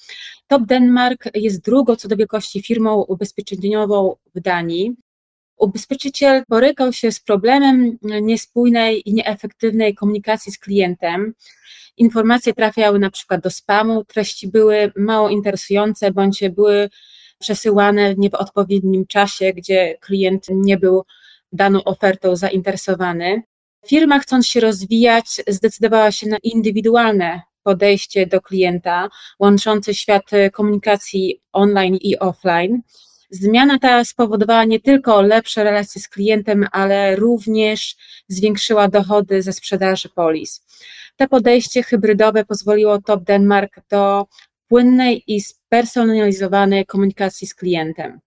Top 0.47 0.65
Denmark 0.65 1.29
jest 1.33 1.65
drugą 1.65 1.95
co 1.95 2.07
do 2.07 2.15
wielkości 2.15 2.61
firmą 2.61 3.01
ubezpieczeniową 3.01 4.15
w 4.35 4.39
Danii. 4.39 4.95
Ubezpieczyciel 5.57 6.43
borykał 6.49 6.93
się 6.93 7.11
z 7.11 7.19
problemem 7.19 7.97
niespójnej 8.21 9.09
i 9.09 9.13
nieefektywnej 9.13 9.95
komunikacji 9.95 10.51
z 10.51 10.59
klientem. 10.59 11.33
Informacje 11.97 12.53
trafiały 12.53 12.99
na 12.99 13.11
przykład 13.11 13.41
do 13.41 13.49
spamu, 13.49 14.05
treści 14.05 14.47
były 14.47 14.91
mało 14.95 15.29
interesujące 15.29 16.11
bądź 16.11 16.43
były 16.49 16.89
przesyłane 17.39 18.15
nie 18.15 18.29
w 18.29 18.33
odpowiednim 18.33 19.07
czasie, 19.07 19.53
gdzie 19.53 19.97
klient 20.01 20.45
nie 20.49 20.77
był 20.77 21.03
daną 21.51 21.83
ofertą 21.83 22.35
zainteresowany. 22.35 23.43
Firma, 23.87 24.19
chcąc 24.19 24.47
się 24.47 24.59
rozwijać, 24.59 25.25
zdecydowała 25.47 26.11
się 26.11 26.27
na 26.27 26.37
indywidualne 26.43 27.41
podejście 27.63 28.27
do 28.27 28.41
klienta, 28.41 29.09
łączące 29.39 29.93
świat 29.93 30.31
komunikacji 30.51 31.41
online 31.53 31.95
i 31.95 32.19
offline. 32.19 32.81
Zmiana 33.29 33.79
ta 33.79 34.05
spowodowała 34.05 34.63
nie 34.63 34.79
tylko 34.79 35.21
lepsze 35.21 35.63
relacje 35.63 36.01
z 36.01 36.09
klientem, 36.09 36.67
ale 36.71 37.15
również 37.15 37.95
zwiększyła 38.27 38.87
dochody 38.87 39.41
ze 39.41 39.53
sprzedaży 39.53 40.09
polis. 40.09 40.65
To 41.17 41.27
podejście 41.27 41.83
hybrydowe 41.83 42.45
pozwoliło 42.45 43.01
Top 43.01 43.23
Denmark 43.23 43.79
do 43.89 44.25
płynnej 44.67 45.23
i 45.27 45.41
spersonalizowanej 45.41 46.85
komunikacji 46.85 47.47
z 47.47 47.55
klientem. 47.55 48.19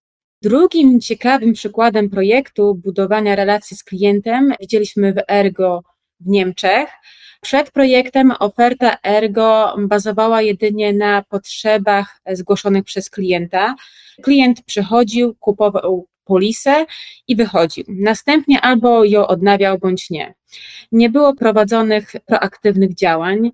Drugim 0.42 1.00
ciekawym 1.00 1.52
przykładem 1.52 2.10
projektu 2.10 2.74
budowania 2.74 3.36
relacji 3.36 3.76
z 3.76 3.84
klientem 3.84 4.54
widzieliśmy 4.60 5.12
w 5.12 5.18
Ergo 5.28 5.82
w 6.20 6.26
Niemczech. 6.26 6.88
Przed 7.40 7.70
projektem 7.70 8.32
oferta 8.38 8.96
Ergo 9.02 9.76
bazowała 9.78 10.42
jedynie 10.42 10.92
na 10.92 11.22
potrzebach 11.22 12.20
zgłoszonych 12.32 12.84
przez 12.84 13.10
klienta. 13.10 13.74
Klient 14.22 14.62
przychodził, 14.62 15.34
kupował 15.34 16.06
polisę 16.24 16.86
i 17.28 17.36
wychodził. 17.36 17.84
Następnie 17.88 18.60
albo 18.60 19.04
ją 19.04 19.26
odnawiał, 19.26 19.78
bądź 19.78 20.10
nie. 20.10 20.34
Nie 20.92 21.10
było 21.10 21.34
prowadzonych 21.34 22.12
proaktywnych 22.26 22.94
działań. 22.94 23.50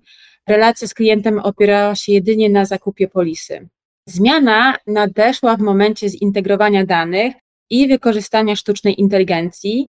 Relacja 0.49 0.87
z 0.87 0.93
klientem 0.93 1.39
opierała 1.39 1.95
się 1.95 2.11
jedynie 2.11 2.49
na 2.49 2.65
zakupie 2.65 3.07
polisy. 3.07 3.67
Zmiana 4.07 4.77
nadeszła 4.87 5.57
w 5.57 5.61
momencie 5.61 6.09
zintegrowania 6.09 6.85
danych 6.85 7.33
i 7.69 7.87
wykorzystania 7.87 8.55
sztucznej 8.55 9.01
inteligencji. 9.01 9.87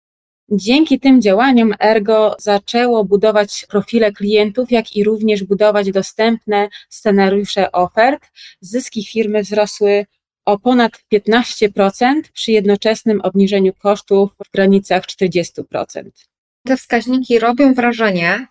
Dzięki 0.50 1.00
tym 1.00 1.22
działaniom 1.22 1.74
Ergo 1.80 2.36
zaczęło 2.38 3.04
budować 3.04 3.66
profile 3.68 4.12
klientów, 4.12 4.70
jak 4.70 4.96
i 4.96 5.04
również 5.04 5.44
budować 5.44 5.92
dostępne 5.92 6.68
scenariusze 6.88 7.72
ofert. 7.72 8.26
Zyski 8.60 9.04
firmy 9.04 9.42
wzrosły 9.42 10.06
o 10.44 10.58
ponad 10.58 10.92
15% 11.14 12.22
przy 12.32 12.52
jednoczesnym 12.52 13.20
obniżeniu 13.20 13.72
kosztów 13.72 14.30
w 14.46 14.50
granicach 14.52 15.04
40%. 15.04 15.62
Te 16.64 16.76
wskaźniki 16.76 17.38
robią 17.38 17.74
wrażenie. 17.74 18.46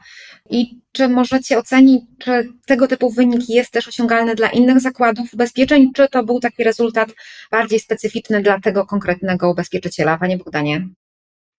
I 0.49 0.81
czy 0.91 1.07
możecie 1.07 1.57
ocenić, 1.57 2.03
czy 2.19 2.49
tego 2.65 2.87
typu 2.87 3.09
wynik 3.09 3.49
jest 3.49 3.71
też 3.71 3.87
osiągalny 3.87 4.35
dla 4.35 4.49
innych 4.49 4.79
zakładów 4.79 5.33
ubezpieczeń, 5.33 5.91
czy 5.93 6.07
to 6.07 6.23
był 6.23 6.39
taki 6.39 6.63
rezultat 6.63 7.09
bardziej 7.51 7.79
specyficzny 7.79 8.41
dla 8.41 8.59
tego 8.59 8.85
konkretnego 8.85 9.51
ubezpieczyciela, 9.51 10.17
Panie 10.17 10.37
Bogdanie? 10.37 10.87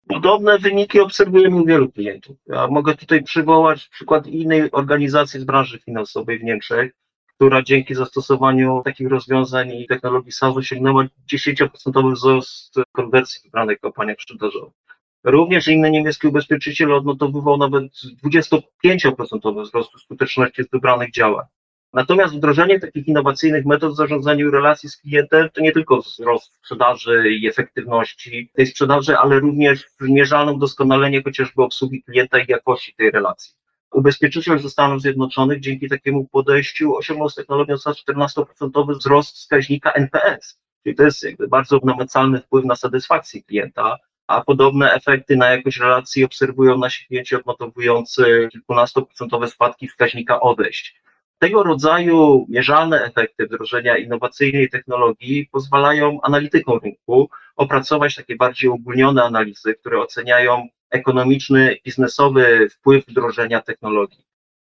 Podobne 0.09 0.59
wyniki 0.59 1.01
obserwujemy 1.01 1.57
u 1.57 1.65
wielu 1.65 1.93
klientów. 1.93 2.37
Ja 2.47 2.67
mogę 2.67 2.95
tutaj 2.95 3.23
przywołać 3.23 3.89
przykład 3.89 4.27
innej 4.27 4.71
organizacji 4.73 5.41
z 5.41 5.45
branży 5.45 5.79
finansowej 5.79 6.39
w 6.39 6.43
Niemczech, 6.43 6.93
która 7.37 7.63
dzięki 7.63 7.95
zastosowaniu 7.95 8.83
takich 8.85 9.09
rozwiązań 9.09 9.71
i 9.71 9.87
technologii 9.87 10.33
SaaS 10.33 10.57
osiągnęła 10.57 11.05
10% 11.33 12.13
wzrost 12.15 12.75
konwersji 12.93 13.41
wybranych 13.45 13.81
kampaniach 13.81 14.17
sprzedażowych. 14.21 14.82
Również 15.25 15.69
inny 15.69 15.91
niemiecki 15.91 16.27
ubezpieczyciel 16.27 16.93
odnotowywał 16.93 17.57
nawet 17.57 17.85
25% 18.25 19.63
wzrostu 19.63 19.99
skuteczności 19.99 20.63
wybranych 20.73 21.13
działań. 21.13 21.47
Natomiast 21.93 22.35
wdrożenie 22.35 22.81
takich 22.81 23.09
innowacyjnych 23.09 23.65
metod 23.65 23.97
zarządzania 23.97 24.51
relacji 24.51 24.89
z 24.89 24.97
klientem 24.97 25.49
to 25.53 25.61
nie 25.61 25.73
tylko 25.73 26.01
wzrost 26.01 26.55
sprzedaży 26.55 27.31
i 27.31 27.49
efektywności 27.49 28.51
tej 28.55 28.67
sprzedaży, 28.67 29.17
ale 29.17 29.41
również 29.41 29.87
wymierzalne 30.01 30.59
doskonalenie 30.59 31.23
chociażby 31.23 31.63
obsługi 31.63 32.03
klienta 32.03 32.39
i 32.39 32.45
jakości 32.49 32.95
tej 32.95 33.11
relacji. 33.11 33.53
Ubezpieczyciel 33.93 34.59
ze 34.59 34.71
Stanów 34.71 35.03
Zjednoczonych 35.03 35.61
dzięki 35.61 35.89
takiemu 35.89 36.29
podejściu 36.29 36.97
osiągnął 36.97 37.29
z 37.29 37.35
technologią 37.35 37.79
SaaS 37.79 38.05
14% 38.09 38.97
wzrost 38.99 39.37
wskaźnika 39.37 39.93
NPS. 39.93 40.59
Czyli 40.83 40.97
to 40.97 41.03
jest 41.03 41.23
jakby 41.23 41.49
bardzo 41.49 41.81
namacalny 41.85 42.41
wpływ 42.41 42.65
na 42.65 42.77
satysfakcję 42.77 43.43
klienta, 43.43 43.99
a 44.33 44.45
podobne 44.45 44.93
efekty 44.93 45.37
na 45.37 45.51
jakość 45.51 45.79
relacji 45.81 46.25
obserwują 46.25 46.79
nasi 46.79 47.07
klienci 47.07 47.37
odnotowujący 47.37 48.49
kilkunastoprocentowe 48.53 49.49
spadki 49.49 49.89
wskaźnika 49.89 50.41
odejść. 50.41 51.03
Tego 51.39 51.63
rodzaju 51.63 52.47
mierzalne 52.49 53.05
efekty 53.05 53.47
wdrożenia 53.47 53.97
innowacyjnej 53.97 54.71
technologii 54.71 55.49
pozwalają 55.53 56.21
analitykom 56.23 56.81
rynku 56.85 57.31
opracować 57.57 58.15
takie 58.15 58.37
bardziej 58.37 58.71
ogólnione 58.71 59.25
analizy, 59.25 59.75
które 59.75 60.01
oceniają 60.01 60.69
ekonomiczny, 60.91 61.77
biznesowy 61.85 62.69
wpływ 62.71 63.07
wdrożenia 63.07 63.61
technologii. 63.61 64.25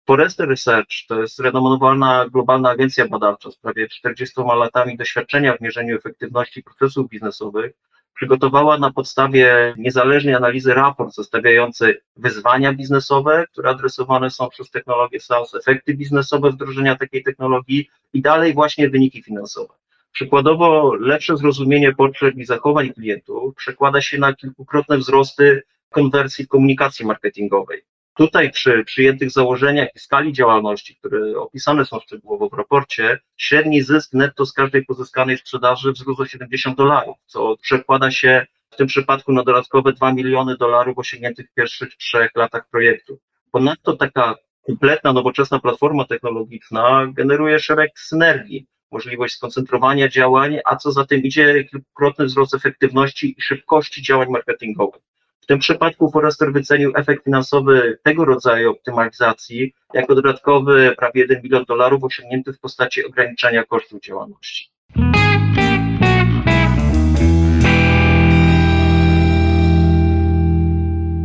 Forrester 0.08 0.50
Research 0.50 1.08
to 1.08 1.22
jest 1.22 1.40
renomowana 1.40 2.26
globalna 2.30 2.70
agencja 2.70 3.08
badawcza 3.08 3.52
z 3.52 3.56
prawie 3.56 3.88
40 3.88 4.42
latami 4.60 4.98
doświadczenia 4.98 5.58
w 5.58 5.62
mierzeniu 5.62 5.98
efektywności 5.98 6.64
procesów 6.64 7.10
biznesowych, 7.10 7.74
przygotowała 8.14 8.78
na 8.78 8.92
podstawie 8.92 9.74
niezależnej 9.78 10.36
analizy 10.36 10.74
raport 10.74 11.16
zestawiający 11.16 12.02
wyzwania 12.16 12.74
biznesowe, 12.74 13.46
które 13.52 13.70
adresowane 13.70 14.30
są 14.30 14.50
przez 14.50 14.72
technologię 14.72 15.20
SaaS, 15.20 15.56
efekty 15.56 15.94
biznesowe 15.94 16.52
wdrożenia 16.52 16.96
takiej 16.96 17.24
technologii 17.24 17.90
i 18.14 18.22
dalej 18.22 18.54
właśnie 18.54 18.90
wyniki 18.90 19.24
finansowe. 19.24 19.74
Przykładowo 20.12 20.94
lepsze 20.94 21.38
zrozumienie 21.38 21.94
potrzeb 21.94 22.36
i 22.36 22.46
zachowań 22.46 22.94
klientów 22.94 23.56
przekłada 23.56 24.02
się 24.02 24.18
na 24.18 24.34
kilkukrotne 24.34 24.98
wzrosty 24.98 25.64
konwersji 25.90 26.48
komunikacji 26.48 27.06
marketingowej. 27.06 27.82
Tutaj 28.16 28.52
przy 28.52 28.84
przyjętych 28.84 29.32
założeniach 29.32 29.90
i 29.96 30.00
skali 30.00 30.34
działalności, 30.34 30.96
które 30.96 31.40
opisane 31.40 31.86
są 31.86 32.00
szczegółowo 32.00 32.50
w 32.50 32.54
raporcie, 32.54 33.20
średni 33.38 33.82
zysk 33.82 34.14
netto 34.14 34.46
z 34.46 34.54
każdej 34.54 34.86
pozyskanej 34.86 35.38
sprzedaży 35.38 35.92
wzrósł 35.92 36.22
o 36.22 36.26
70 36.26 36.78
dolarów, 36.78 37.18
co 37.26 37.58
przekłada 37.58 38.12
się 38.12 38.46
w 38.72 38.76
tym 38.76 38.88
przypadku 38.88 39.34
na 39.34 39.44
dodatkowe 39.44 39.94
2 39.94 40.14
miliony 40.14 40.58
dolarów 40.58 40.98
osiągniętych 40.98 41.50
w 41.50 41.54
pierwszych 41.54 41.96
trzech 41.96 42.32
latach 42.36 42.70
projektu. 42.70 43.20
Ponadto 43.52 43.96
taka 43.96 44.36
kompletna, 44.66 45.14
nowoczesna 45.14 45.60
platforma 45.60 46.06
technologiczna 46.06 47.08
generuje 47.14 47.60
szereg 47.60 48.00
synergii, 48.00 48.68
możliwość 48.92 49.36
skoncentrowania 49.36 50.10
działań, 50.10 50.58
a 50.66 50.76
co 50.76 50.92
za 50.92 51.06
tym 51.06 51.24
idzie 51.24 51.64
kilkukrotny 51.64 52.26
wzrost 52.26 52.54
efektywności 52.54 53.36
i 53.38 53.42
szybkości 53.42 54.02
działań 54.02 54.30
marketingowych. 54.30 55.02
W 55.44 55.46
tym 55.46 55.60
przypadku 55.60 56.12
Forrester 56.12 56.54
wycenił 56.54 56.92
efekt 56.96 57.24
finansowy 57.24 57.98
tego 58.04 58.26
rodzaju 58.26 58.72
optymalizacji 58.72 59.74
jako 59.94 60.16
dodatkowy 60.16 60.96
prawie 60.98 61.22
1 61.22 61.42
milion 61.44 61.66
dolarów 61.66 62.04
osiągnięty 62.04 62.54
w 62.54 62.60
postaci 62.60 63.06
ograniczenia 63.06 63.64
kosztów 63.64 64.02
działalności. 64.02 64.72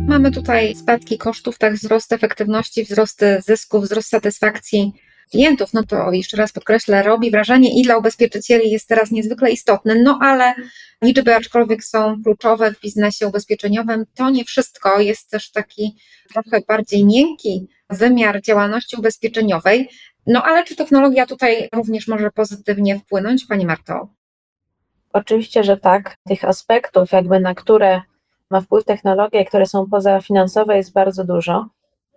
Mamy 0.07 0.31
tutaj 0.31 0.75
spadki 0.75 1.17
kosztów, 1.17 1.57
tak 1.57 1.73
wzrost 1.73 2.13
efektywności, 2.13 2.83
wzrost 2.83 3.25
zysków, 3.45 3.83
wzrost 3.83 4.09
satysfakcji 4.09 4.93
klientów, 5.31 5.73
no 5.73 5.83
to 5.83 6.11
jeszcze 6.11 6.37
raz 6.37 6.51
podkreślę, 6.51 7.03
robi 7.03 7.31
wrażenie 7.31 7.79
i 7.79 7.83
dla 7.83 7.97
ubezpieczycieli 7.97 8.71
jest 8.71 8.87
teraz 8.87 9.11
niezwykle 9.11 9.51
istotne, 9.51 9.95
no 9.95 10.19
ale 10.21 10.55
liczby, 11.01 11.35
aczkolwiek 11.35 11.83
są 11.83 12.23
kluczowe 12.23 12.73
w 12.73 12.81
biznesie 12.81 13.27
ubezpieczeniowym, 13.27 14.05
to 14.15 14.29
nie 14.29 14.45
wszystko. 14.45 14.99
Jest 14.99 15.29
też 15.29 15.51
taki 15.51 15.95
trochę 16.33 16.61
bardziej 16.67 17.05
miękki 17.05 17.67
wymiar 17.89 18.41
działalności 18.41 18.95
ubezpieczeniowej. 18.97 19.89
No 20.27 20.43
ale 20.43 20.63
czy 20.63 20.75
technologia 20.75 21.25
tutaj 21.25 21.69
również 21.73 22.07
może 22.07 22.31
pozytywnie 22.31 22.99
wpłynąć, 22.99 23.45
Pani 23.45 23.65
Marto? 23.65 24.09
Oczywiście, 25.13 25.63
że 25.63 25.77
tak. 25.77 26.15
Tych 26.27 26.45
aspektów, 26.45 27.11
jakby 27.11 27.39
na 27.39 27.55
które 27.55 28.01
ma 28.49 28.61
wpływ 28.61 28.85
technologia, 28.85 29.45
które 29.45 29.65
są 29.65 29.89
pozafinansowe, 29.89 30.77
jest 30.77 30.93
bardzo 30.93 31.23
dużo. 31.23 31.69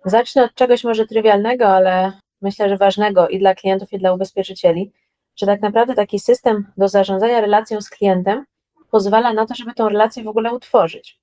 Zacznę 0.05 0.43
od 0.43 0.55
czegoś 0.55 0.83
może 0.83 1.07
trywialnego, 1.07 1.67
ale 1.67 2.13
myślę, 2.43 2.69
że 2.69 2.77
ważnego 2.77 3.27
i 3.27 3.39
dla 3.39 3.55
klientów, 3.55 3.93
i 3.93 3.97
dla 3.97 4.13
ubezpieczycieli, 4.13 4.91
że 5.35 5.45
tak 5.45 5.61
naprawdę 5.61 5.95
taki 5.95 6.19
system 6.19 6.67
do 6.77 6.87
zarządzania 6.87 7.41
relacją 7.41 7.81
z 7.81 7.89
klientem 7.89 8.45
pozwala 8.91 9.33
na 9.33 9.45
to, 9.45 9.55
żeby 9.55 9.73
tą 9.73 9.89
relację 9.89 10.23
w 10.23 10.27
ogóle 10.27 10.53
utworzyć. 10.53 11.19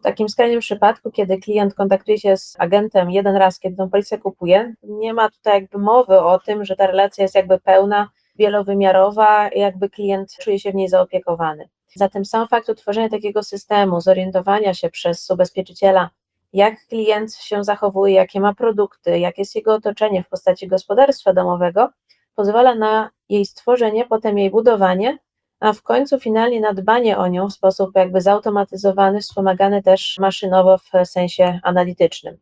W 0.00 0.02
takim 0.02 0.28
skrajnym 0.28 0.60
przypadku, 0.60 1.10
kiedy 1.10 1.38
klient 1.38 1.74
kontaktuje 1.74 2.18
się 2.18 2.36
z 2.36 2.56
agentem 2.58 3.10
jeden 3.10 3.36
raz, 3.36 3.58
kiedy 3.58 3.76
tą 3.76 3.90
policję 3.90 4.18
kupuje, 4.18 4.74
nie 4.82 5.14
ma 5.14 5.30
tutaj 5.30 5.54
jakby 5.60 5.78
mowy 5.78 6.20
o 6.20 6.38
tym, 6.38 6.64
że 6.64 6.76
ta 6.76 6.86
relacja 6.86 7.22
jest 7.22 7.34
jakby 7.34 7.58
pełna, 7.58 8.08
wielowymiarowa, 8.36 9.50
jakby 9.54 9.90
klient 9.90 10.36
czuje 10.40 10.58
się 10.58 10.70
w 10.70 10.74
niej 10.74 10.88
zaopiekowany. 10.88 11.68
Zatem 11.96 12.24
sam 12.24 12.48
fakt 12.48 12.68
utworzenia 12.68 13.08
takiego 13.08 13.42
systemu, 13.42 14.00
zorientowania 14.00 14.74
się 14.74 14.90
przez 14.90 15.30
ubezpieczyciela, 15.30 16.10
jak 16.54 16.86
klient 16.86 17.34
się 17.34 17.64
zachowuje, 17.64 18.14
jakie 18.14 18.40
ma 18.40 18.54
produkty, 18.54 19.18
jakie 19.18 19.42
jest 19.42 19.54
jego 19.54 19.74
otoczenie 19.74 20.22
w 20.22 20.28
postaci 20.28 20.68
gospodarstwa 20.68 21.32
domowego, 21.32 21.88
pozwala 22.34 22.74
na 22.74 23.10
jej 23.28 23.46
stworzenie, 23.46 24.04
potem 24.04 24.38
jej 24.38 24.50
budowanie, 24.50 25.18
a 25.60 25.72
w 25.72 25.82
końcu 25.82 26.20
finalnie 26.20 26.60
nadbanie 26.60 27.18
o 27.18 27.28
nią 27.28 27.48
w 27.48 27.52
sposób 27.52 27.90
jakby 27.94 28.20
zautomatyzowany, 28.20 29.20
wspomagany 29.20 29.82
też 29.82 30.18
maszynowo 30.18 30.78
w 30.78 30.90
sensie 31.04 31.60
analitycznym. 31.62 32.36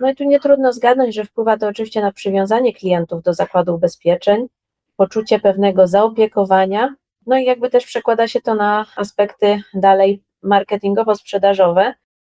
No 0.00 0.10
i 0.10 0.14
tu 0.14 0.24
nie 0.24 0.40
trudno 0.40 0.72
zgadnąć, 0.72 1.14
że 1.14 1.24
wpływa 1.24 1.58
to 1.58 1.68
oczywiście 1.68 2.00
na 2.00 2.12
przywiązanie 2.12 2.72
klientów 2.72 3.22
do 3.22 3.34
zakładu 3.34 3.74
ubezpieczeń, 3.74 4.46
poczucie 4.96 5.38
pewnego 5.38 5.86
zaopiekowania, 5.86 6.94
no 7.26 7.36
i 7.36 7.44
jakby 7.44 7.70
też 7.70 7.86
przekłada 7.86 8.28
się 8.28 8.40
to 8.40 8.54
na 8.54 8.86
aspekty 8.96 9.62
dalej 9.74 10.22
marketingowo-sprzedażowe, 10.42 11.92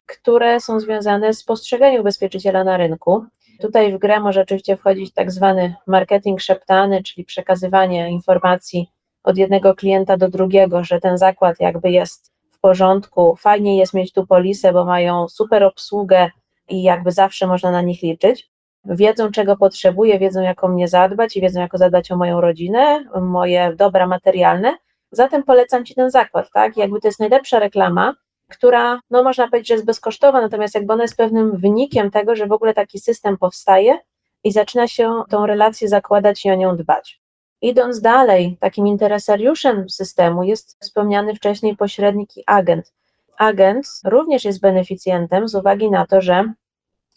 które 0.07 0.61
są 0.61 0.81
związane 0.81 1.35
z 1.35 1.45
postrzeganiem 1.45 2.01
ubezpieczyciela 2.01 2.65
na 2.65 2.77
rynku. 2.77 3.25
Tutaj 3.61 3.93
w 3.93 3.99
grę 3.99 4.21
może 4.21 4.43
oczywiście 4.43 4.77
wchodzić 4.77 5.13
tak 5.13 5.31
zwany 5.31 5.75
marketing 5.87 6.41
szeptany, 6.41 7.03
czyli 7.03 7.25
przekazywanie 7.25 8.11
informacji 8.11 8.91
od 9.25 9.39
jednego 9.39 9.75
klienta 9.75 10.17
do 10.17 10.29
drugiego, 10.29 10.85
że 10.85 11.01
ten 11.01 11.19
zakład 11.19 11.61
jakby 11.61 11.91
jest 11.91 12.33
w 12.51 12.61
porządku, 12.61 13.37
fajnie 13.37 13.79
jest 13.79 13.95
mieć 13.95 14.13
tu 14.13 14.27
polisę, 14.27 14.73
bo 14.73 14.85
mają 14.85 15.29
super 15.29 15.65
obsługę 15.65 16.31
i 16.69 16.83
jakby 16.83 17.13
zawsze 17.13 17.47
można 17.47 17.71
na 17.71 17.83
nich 17.83 18.03
liczyć. 18.03 18.51
Wiedzą, 18.85 19.31
czego 19.31 19.57
potrzebuję, 19.57 20.19
wiedzą, 20.19 20.43
jak 20.43 20.65
o 20.65 20.69
mnie 20.69 20.89
zadbać 20.89 21.37
i 21.37 21.41
wiedzą, 21.41 21.61
jak 21.61 21.79
zadbać 21.79 22.13
o 22.13 22.17
moją 22.17 22.41
rodzinę, 22.41 23.05
moje 23.21 23.75
dobra 23.77 24.07
materialne. 24.07 24.77
Zatem 25.11 25.43
polecam 25.43 25.85
Ci 25.85 25.95
ten 25.95 26.11
zakład, 26.11 26.51
tak? 26.55 26.77
Jakby 26.77 27.01
to 27.01 27.09
jest 27.09 27.21
najlepsza 27.21 27.59
reklama, 27.59 28.15
która, 28.49 29.01
no 29.11 29.23
można 29.23 29.49
powiedzieć, 29.49 29.69
że 29.69 29.75
jest 29.75 29.87
bezkosztowa, 29.87 30.41
natomiast 30.41 30.75
jakby 30.75 30.93
ona 30.93 31.03
jest 31.03 31.17
pewnym 31.17 31.57
wynikiem 31.57 32.11
tego, 32.11 32.37
że 32.37 32.47
w 32.47 32.53
ogóle 32.53 32.75
taki 32.75 33.01
system 33.01 33.39
powstaje 33.39 33.99
i 34.45 34.53
zaczyna 34.53 34.89
się 34.89 35.23
tą 35.31 35.47
relację 35.47 35.89
zakładać 35.89 36.45
i 36.45 36.51
o 36.51 36.55
nią 36.55 36.77
dbać. 36.77 37.21
Idąc 37.63 38.01
dalej, 38.01 38.57
takim 38.61 38.87
interesariuszem 38.87 39.91
systemu 39.91 40.43
jest 40.43 40.77
wspomniany 40.81 41.35
wcześniej 41.35 41.77
pośrednik 41.77 42.37
i 42.37 42.43
agent. 42.47 42.93
Agent 43.39 43.87
również 44.05 44.45
jest 44.45 44.61
beneficjentem 44.61 45.49
z 45.49 45.55
uwagi 45.55 45.91
na 45.91 46.07
to, 46.07 46.21
że 46.21 46.53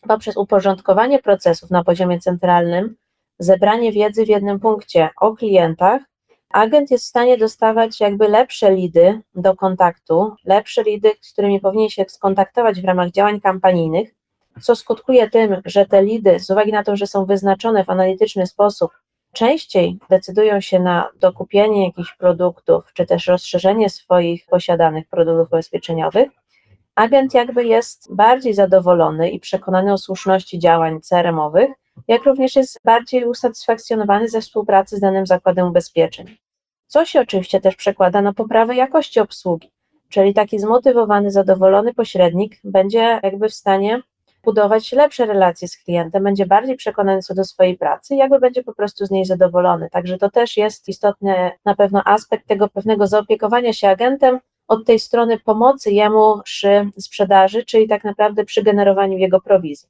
poprzez 0.07 0.37
uporządkowanie 0.37 1.19
procesów 1.19 1.71
na 1.71 1.83
poziomie 1.83 2.19
centralnym, 2.19 2.95
zebranie 3.39 3.91
wiedzy 3.91 4.25
w 4.25 4.29
jednym 4.29 4.59
punkcie 4.59 5.09
o 5.21 5.35
klientach, 5.35 6.01
agent 6.49 6.91
jest 6.91 7.05
w 7.05 7.07
stanie 7.07 7.37
dostawać 7.37 7.99
jakby 7.99 8.27
lepsze 8.27 8.71
lidy 8.71 9.21
do 9.35 9.55
kontaktu, 9.55 10.35
lepsze 10.45 10.83
lidy, 10.83 11.11
z 11.21 11.33
którymi 11.33 11.59
powinien 11.59 11.89
się 11.89 12.05
skontaktować 12.07 12.81
w 12.81 12.85
ramach 12.85 13.11
działań 13.11 13.41
kampanijnych, 13.41 14.15
co 14.61 14.75
skutkuje 14.75 15.29
tym, 15.29 15.61
że 15.65 15.85
te 15.85 16.03
lidy, 16.03 16.39
z 16.39 16.49
uwagi 16.49 16.71
na 16.71 16.83
to, 16.83 16.95
że 16.95 17.07
są 17.07 17.25
wyznaczone 17.25 17.83
w 17.83 17.89
analityczny 17.89 18.47
sposób, 18.47 18.91
częściej 19.33 19.97
decydują 20.09 20.61
się 20.61 20.79
na 20.79 21.09
dokupienie 21.19 21.85
jakichś 21.85 22.13
produktów, 22.13 22.93
czy 22.93 23.05
też 23.05 23.27
rozszerzenie 23.27 23.89
swoich 23.89 24.45
posiadanych 24.45 25.07
produktów 25.07 25.47
ubezpieczeniowych, 25.47 26.29
agent 26.95 27.33
jakby 27.33 27.65
jest 27.65 28.15
bardziej 28.15 28.53
zadowolony 28.53 29.29
i 29.29 29.39
przekonany 29.39 29.93
o 29.93 29.97
słuszności 29.97 30.59
działań 30.59 31.01
CRM-owych, 31.01 31.69
jak 32.07 32.23
również 32.23 32.55
jest 32.55 32.79
bardziej 32.85 33.25
usatysfakcjonowany 33.25 34.29
ze 34.29 34.41
współpracy 34.41 34.97
z 34.97 34.99
danym 34.99 35.27
zakładem 35.27 35.67
ubezpieczeń. 35.67 36.37
Co 36.87 37.05
się 37.05 37.21
oczywiście 37.21 37.61
też 37.61 37.75
przekłada 37.75 38.21
na 38.21 38.33
poprawę 38.33 38.75
jakości 38.75 39.19
obsługi, 39.19 39.71
czyli 40.09 40.33
taki 40.33 40.59
zmotywowany, 40.59 41.31
zadowolony 41.31 41.93
pośrednik 41.93 42.57
będzie 42.63 43.19
jakby 43.23 43.49
w 43.49 43.53
stanie 43.53 44.01
budować 44.43 44.91
lepsze 44.91 45.25
relacje 45.25 45.67
z 45.67 45.77
klientem, 45.77 46.23
będzie 46.23 46.45
bardziej 46.45 46.75
przekonany 46.75 47.21
co 47.21 47.33
do 47.33 47.43
swojej 47.43 47.77
pracy 47.77 48.15
jakby 48.15 48.39
będzie 48.39 48.63
po 48.63 48.73
prostu 48.73 49.05
z 49.05 49.11
niej 49.11 49.25
zadowolony. 49.25 49.89
Także 49.89 50.17
to 50.17 50.29
też 50.29 50.57
jest 50.57 50.89
istotny 50.89 51.51
na 51.65 51.75
pewno 51.75 52.01
aspekt 52.05 52.47
tego 52.47 52.69
pewnego 52.69 53.07
zaopiekowania 53.07 53.73
się 53.73 53.89
agentem 53.89 54.39
od 54.67 54.85
tej 54.85 54.99
strony 54.99 55.39
pomocy 55.39 55.91
jemu 55.91 56.41
przy 56.43 56.89
sprzedaży, 56.99 57.65
czyli 57.65 57.87
tak 57.87 58.03
naprawdę 58.03 58.45
przy 58.45 58.63
generowaniu 58.63 59.17
jego 59.17 59.41
prowizji. 59.41 59.89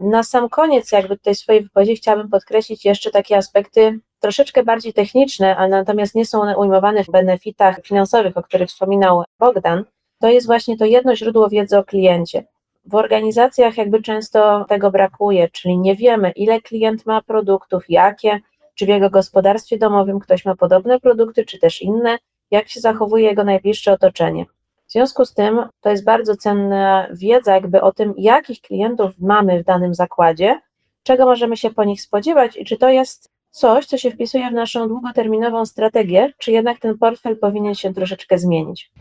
Na 0.00 0.22
sam 0.22 0.48
koniec, 0.48 0.92
jakby 0.92 1.18
tej 1.18 1.34
swojej 1.34 1.62
wypowiedzi, 1.62 1.96
chciałabym 1.96 2.28
podkreślić 2.28 2.84
jeszcze 2.84 3.10
takie 3.10 3.36
aspekty 3.36 4.00
troszeczkę 4.20 4.62
bardziej 4.62 4.92
techniczne, 4.92 5.56
ale 5.56 5.68
natomiast 5.68 6.14
nie 6.14 6.26
są 6.26 6.40
one 6.40 6.56
ujmowane 6.56 7.04
w 7.04 7.10
benefitach 7.10 7.76
finansowych, 7.84 8.36
o 8.36 8.42
których 8.42 8.68
wspominał 8.68 9.24
Bogdan. 9.38 9.84
To 10.20 10.28
jest 10.28 10.46
właśnie 10.46 10.76
to 10.76 10.84
jedno 10.84 11.16
źródło 11.16 11.48
wiedzy 11.48 11.78
o 11.78 11.84
kliencie. 11.84 12.44
W 12.86 12.94
organizacjach 12.94 13.76
jakby 13.76 14.02
często 14.02 14.64
tego 14.68 14.90
brakuje, 14.90 15.48
czyli 15.48 15.78
nie 15.78 15.96
wiemy, 15.96 16.30
ile 16.30 16.60
klient 16.60 17.06
ma 17.06 17.22
produktów, 17.22 17.84
jakie, 17.88 18.40
czy 18.74 18.86
w 18.86 18.88
jego 18.88 19.10
gospodarstwie 19.10 19.78
domowym 19.78 20.18
ktoś 20.18 20.44
ma 20.44 20.56
podobne 20.56 21.00
produkty, 21.00 21.44
czy 21.44 21.58
też 21.58 21.82
inne, 21.82 22.18
jak 22.50 22.68
się 22.68 22.80
zachowuje 22.80 23.24
jego 23.24 23.44
najbliższe 23.44 23.92
otoczenie. 23.92 24.46
W 24.88 24.92
związku 24.92 25.24
z 25.24 25.34
tym 25.34 25.62
to 25.80 25.90
jest 25.90 26.04
bardzo 26.04 26.36
cenna 26.36 27.08
wiedza 27.12 27.54
jakby 27.54 27.80
o 27.80 27.92
tym, 27.92 28.14
jakich 28.16 28.60
klientów 28.60 29.10
mamy 29.18 29.62
w 29.62 29.66
danym 29.66 29.94
zakładzie, 29.94 30.60
czego 31.02 31.24
możemy 31.26 31.56
się 31.56 31.70
po 31.70 31.84
nich 31.84 32.02
spodziewać 32.02 32.56
i 32.56 32.64
czy 32.64 32.76
to 32.76 32.88
jest 32.88 33.30
coś, 33.50 33.86
co 33.86 33.98
się 33.98 34.10
wpisuje 34.10 34.50
w 34.50 34.52
naszą 34.52 34.88
długoterminową 34.88 35.66
strategię, 35.66 36.32
czy 36.38 36.52
jednak 36.52 36.78
ten 36.78 36.98
portfel 36.98 37.36
powinien 37.36 37.74
się 37.74 37.94
troszeczkę 37.94 38.38
zmienić. 38.38 38.92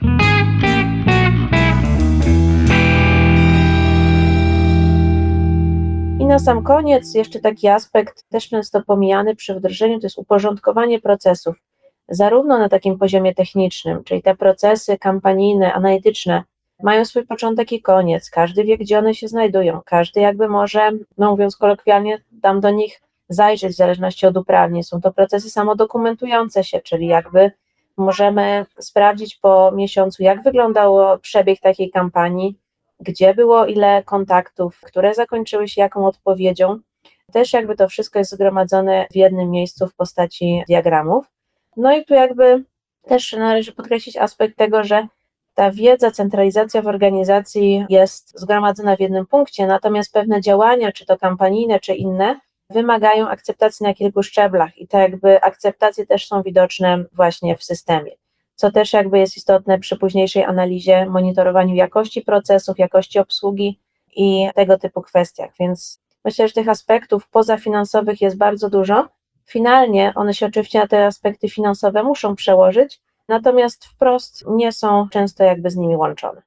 I 6.19 6.25
na 6.25 6.39
sam 6.39 6.63
koniec 6.63 7.15
jeszcze 7.15 7.39
taki 7.39 7.67
aspekt 7.67 8.29
też 8.29 8.49
często 8.49 8.81
pomijany 8.81 9.35
przy 9.35 9.55
wdrożeniu, 9.55 9.99
to 9.99 10.05
jest 10.05 10.17
uporządkowanie 10.17 11.01
procesów 11.01 11.55
zarówno 12.09 12.59
na 12.59 12.69
takim 12.69 12.97
poziomie 12.97 13.35
technicznym, 13.35 14.03
czyli 14.03 14.21
te 14.21 14.35
procesy 14.35 14.97
kampanijne, 14.97 15.73
analityczne, 15.73 16.43
mają 16.83 17.05
swój 17.05 17.25
początek 17.25 17.71
i 17.71 17.81
koniec, 17.81 18.29
każdy 18.29 18.63
wie, 18.63 18.77
gdzie 18.77 18.99
one 18.99 19.13
się 19.13 19.27
znajdują, 19.27 19.81
każdy 19.85 20.19
jakby 20.19 20.47
może, 20.47 20.91
no 21.17 21.31
mówiąc 21.31 21.57
kolokwialnie, 21.57 22.21
tam 22.41 22.61
do 22.61 22.69
nich 22.69 23.01
zajrzeć 23.29 23.73
w 23.73 23.77
zależności 23.77 24.25
od 24.25 24.37
uprawnień. 24.37 24.83
Są 24.83 25.01
to 25.01 25.13
procesy 25.13 25.49
samodokumentujące 25.49 26.63
się, 26.63 26.81
czyli 26.81 27.07
jakby 27.07 27.51
możemy 27.97 28.65
sprawdzić 28.79 29.35
po 29.35 29.71
miesiącu, 29.71 30.23
jak 30.23 30.43
wyglądał 30.43 31.19
przebieg 31.19 31.59
takiej 31.59 31.91
kampanii, 31.91 32.57
gdzie 32.99 33.33
było 33.33 33.65
ile 33.65 34.03
kontaktów, 34.03 34.81
które 34.81 35.13
zakończyły 35.13 35.67
się 35.67 35.81
jaką 35.81 36.05
odpowiedzią. 36.05 36.79
Też 37.33 37.53
jakby 37.53 37.75
to 37.75 37.87
wszystko 37.87 38.19
jest 38.19 38.31
zgromadzone 38.31 39.07
w 39.11 39.15
jednym 39.15 39.51
miejscu 39.51 39.87
w 39.87 39.95
postaci 39.95 40.63
diagramów. 40.67 41.36
No 41.77 41.97
i 41.97 42.05
tu 42.05 42.13
jakby 42.13 42.63
też 43.07 43.33
należy 43.33 43.71
podkreślić 43.71 44.17
aspekt 44.17 44.57
tego, 44.57 44.83
że 44.83 45.07
ta 45.53 45.71
wiedza, 45.71 46.11
centralizacja 46.11 46.81
w 46.81 46.87
organizacji 46.87 47.85
jest 47.89 48.39
zgromadzona 48.39 48.95
w 48.95 48.99
jednym 48.99 49.25
punkcie, 49.25 49.67
natomiast 49.67 50.13
pewne 50.13 50.41
działania, 50.41 50.91
czy 50.91 51.05
to 51.05 51.17
kampanijne, 51.17 51.79
czy 51.79 51.95
inne, 51.95 52.39
wymagają 52.69 53.29
akceptacji 53.29 53.83
na 53.83 53.93
kilku 53.93 54.23
szczeblach 54.23 54.77
i 54.77 54.87
te 54.87 54.97
jakby 54.97 55.41
akceptacje 55.41 56.05
też 56.05 56.27
są 56.27 56.41
widoczne 56.41 57.03
właśnie 57.13 57.57
w 57.57 57.63
systemie, 57.63 58.11
co 58.55 58.71
też 58.71 58.93
jakby 58.93 59.19
jest 59.19 59.37
istotne 59.37 59.79
przy 59.79 59.97
późniejszej 59.97 60.43
analizie, 60.43 61.05
monitorowaniu 61.05 61.75
jakości 61.75 62.21
procesów, 62.21 62.79
jakości 62.79 63.19
obsługi 63.19 63.79
i 64.15 64.49
tego 64.55 64.77
typu 64.77 65.01
kwestiach, 65.01 65.51
więc 65.59 66.01
myślę, 66.25 66.47
że 66.47 66.53
tych 66.53 66.69
aspektów 66.69 67.29
pozafinansowych 67.29 68.21
jest 68.21 68.37
bardzo 68.37 68.69
dużo. 68.69 69.07
Finalnie 69.49 70.13
one 70.15 70.33
się 70.33 70.45
oczywiście 70.45 70.79
na 70.79 70.87
te 70.87 71.05
aspekty 71.05 71.49
finansowe 71.49 72.03
muszą 72.03 72.35
przełożyć, 72.35 72.99
natomiast 73.27 73.85
wprost 73.85 74.43
nie 74.47 74.71
są 74.71 75.07
często 75.09 75.43
jakby 75.43 75.69
z 75.69 75.75
nimi 75.75 75.95
łączone. 75.95 76.41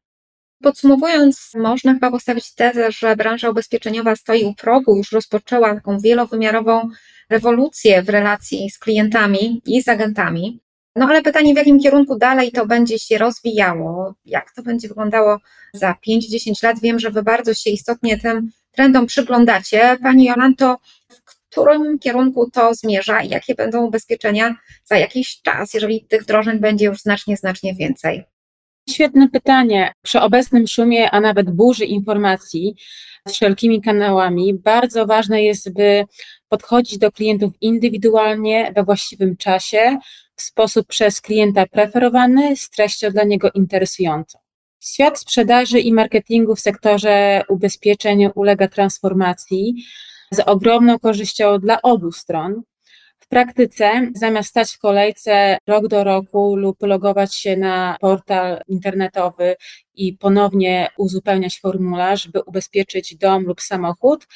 Podsumowując, 0.62 1.50
można 1.54 1.94
chyba 1.94 2.10
postawić 2.10 2.54
tezę, 2.54 2.92
że 2.92 3.16
branża 3.16 3.50
ubezpieczeniowa 3.50 4.16
stoi 4.16 4.44
u 4.44 4.54
progu, 4.54 4.96
już 4.96 5.12
rozpoczęła 5.12 5.74
taką 5.74 5.98
wielowymiarową 5.98 6.88
rewolucję 7.30 8.02
w 8.02 8.08
relacji 8.08 8.70
z 8.70 8.78
klientami 8.78 9.62
i 9.66 9.82
z 9.82 9.88
agentami. 9.88 10.60
No 10.96 11.06
ale 11.06 11.22
pytanie, 11.22 11.54
w 11.54 11.56
jakim 11.56 11.80
kierunku 11.80 12.18
dalej 12.18 12.52
to 12.52 12.66
będzie 12.66 12.98
się 12.98 13.18
rozwijało, 13.18 14.14
jak 14.24 14.52
to 14.52 14.62
będzie 14.62 14.88
wyglądało 14.88 15.38
za 15.74 15.94
5-10 16.08 16.64
lat. 16.64 16.80
Wiem, 16.80 16.98
że 16.98 17.10
Wy 17.10 17.22
bardzo 17.22 17.54
się 17.54 17.70
istotnie 17.70 18.18
tym 18.18 18.50
trendom 18.72 19.06
przyglądacie. 19.06 19.96
Pani 20.02 20.24
Jolanto, 20.24 20.78
w 21.08 21.39
którym 21.50 21.98
kierunku 21.98 22.50
to 22.50 22.74
zmierza 22.74 23.20
i 23.20 23.28
jakie 23.28 23.54
będą 23.54 23.86
ubezpieczenia 23.86 24.54
za 24.84 24.98
jakiś 24.98 25.42
czas, 25.42 25.74
jeżeli 25.74 26.04
tych 26.04 26.22
wdrożeń 26.22 26.58
będzie 26.58 26.84
już 26.84 26.98
znacznie, 26.98 27.36
znacznie 27.36 27.74
więcej? 27.74 28.24
Świetne 28.90 29.28
pytanie. 29.28 29.92
Przy 30.02 30.20
obecnym 30.20 30.66
szumie, 30.66 31.10
a 31.10 31.20
nawet 31.20 31.50
burzy 31.50 31.84
informacji 31.84 32.74
wszelkimi 33.28 33.82
kanałami, 33.82 34.54
bardzo 34.54 35.06
ważne 35.06 35.42
jest, 35.42 35.72
by 35.72 36.04
podchodzić 36.48 36.98
do 36.98 37.12
klientów 37.12 37.52
indywidualnie, 37.60 38.72
we 38.76 38.84
właściwym 38.84 39.36
czasie, 39.36 39.98
w 40.36 40.42
sposób 40.42 40.86
przez 40.86 41.20
klienta 41.20 41.66
preferowany, 41.66 42.56
z 42.56 42.70
treścią 42.70 43.10
dla 43.10 43.24
niego 43.24 43.50
interesującą. 43.54 44.38
Świat 44.80 45.18
sprzedaży 45.18 45.80
i 45.80 45.92
marketingu 45.92 46.56
w 46.56 46.60
sektorze 46.60 47.42
ubezpieczeń 47.48 48.28
ulega 48.34 48.68
transformacji 48.68 49.84
z 50.32 50.40
ogromną 50.40 50.98
korzyścią 50.98 51.58
dla 51.58 51.82
obu 51.82 52.12
stron 52.12 52.62
praktyce, 53.30 54.10
zamiast 54.14 54.50
stać 54.50 54.72
w 54.72 54.78
kolejce 54.78 55.58
rok 55.66 55.88
do 55.88 56.04
roku 56.04 56.56
lub 56.56 56.76
logować 56.82 57.34
się 57.34 57.56
na 57.56 57.96
portal 58.00 58.60
internetowy 58.68 59.56
i 59.94 60.16
ponownie 60.16 60.88
uzupełniać 60.98 61.60
formularz, 61.60 62.28
by 62.28 62.42
ubezpieczyć 62.42 63.16
dom 63.16 63.44
lub 63.44 63.60
samochód, 63.60 64.26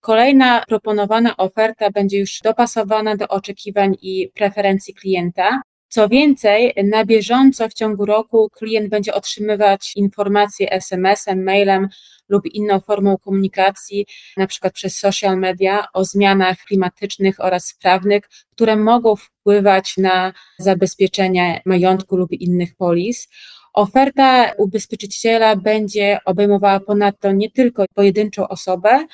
kolejna 0.00 0.64
proponowana 0.68 1.36
oferta 1.36 1.90
będzie 1.90 2.18
już 2.18 2.40
dopasowana 2.44 3.16
do 3.16 3.28
oczekiwań 3.28 3.96
i 4.02 4.30
preferencji 4.34 4.94
klienta. 4.94 5.62
Co 5.94 6.08
więcej, 6.08 6.74
na 6.84 7.04
bieżąco 7.04 7.68
w 7.68 7.74
ciągu 7.74 8.04
roku 8.04 8.50
klient 8.52 8.88
będzie 8.88 9.14
otrzymywać 9.14 9.92
informacje 9.96 10.70
SMS-em, 10.72 11.44
mailem 11.44 11.88
lub 12.28 12.46
inną 12.46 12.80
formą 12.80 13.18
komunikacji, 13.18 14.06
na 14.36 14.46
przykład 14.46 14.72
przez 14.72 14.98
social 14.98 15.38
media, 15.38 15.86
o 15.92 16.04
zmianach 16.04 16.58
klimatycznych 16.58 17.40
oraz 17.40 17.74
prawnych, 17.82 18.24
które 18.50 18.76
mogą 18.76 19.16
wpływać 19.16 19.96
na 19.96 20.32
zabezpieczenie 20.58 21.60
majątku 21.64 22.16
lub 22.16 22.32
innych 22.32 22.76
polis. 22.76 23.28
Oferta 23.74 24.52
ubezpieczyciela 24.58 25.56
będzie 25.56 26.18
obejmowała 26.24 26.80
ponadto 26.80 27.32
nie 27.32 27.50
tylko 27.50 27.84
pojedynczą 27.94 28.48
osobę, 28.48 29.06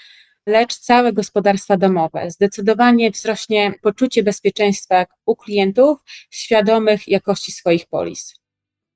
lecz 0.51 0.79
całe 0.79 1.13
gospodarstwa 1.13 1.77
domowe. 1.77 2.31
Zdecydowanie 2.31 3.11
wzrośnie 3.11 3.75
poczucie 3.83 4.23
bezpieczeństwa 4.23 5.07
u 5.27 5.37
klientów 5.37 5.99
świadomych 6.31 7.09
jakości 7.09 7.53
swoich 7.53 7.87
polis. 7.87 8.35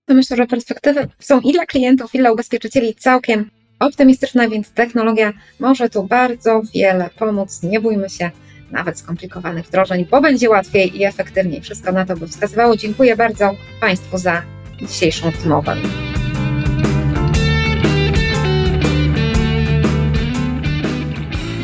To 0.07 0.15
myślę, 0.15 0.37
że 0.37 0.47
perspektywy 0.47 1.09
są 1.19 1.41
i 1.41 1.53
dla 1.53 1.67
klientów, 1.67 2.15
i 2.15 2.19
dla 2.19 2.33
ubezpieczycieli 2.33 2.95
całkiem 2.95 3.51
optymistyczne, 3.81 4.49
więc 4.49 4.71
technologia 4.71 5.33
może 5.61 5.91
tu 5.91 6.05
bardzo 6.05 6.63
wiele 6.75 7.11
pomóc. 7.19 7.63
Nie 7.63 7.81
bójmy 7.81 8.11
się 8.11 8.31
nawet 8.71 8.99
skomplikowanych 8.99 9.67
wdrożeń, 9.67 10.07
bo 10.11 10.21
będzie 10.21 10.51
łatwiej 10.51 10.99
i 10.99 11.05
efektywniej. 11.05 11.61
Wszystko 11.61 11.93
na 11.93 12.07
to 12.07 12.17
by 12.17 12.29
wskazywało. 12.29 12.77
Dziękuję 12.77 13.17
bardzo 13.17 13.51
Państwu 13.81 14.19
za 14.19 14.43
dzisiejszą 14.83 15.31
rozmowę. 15.31 15.77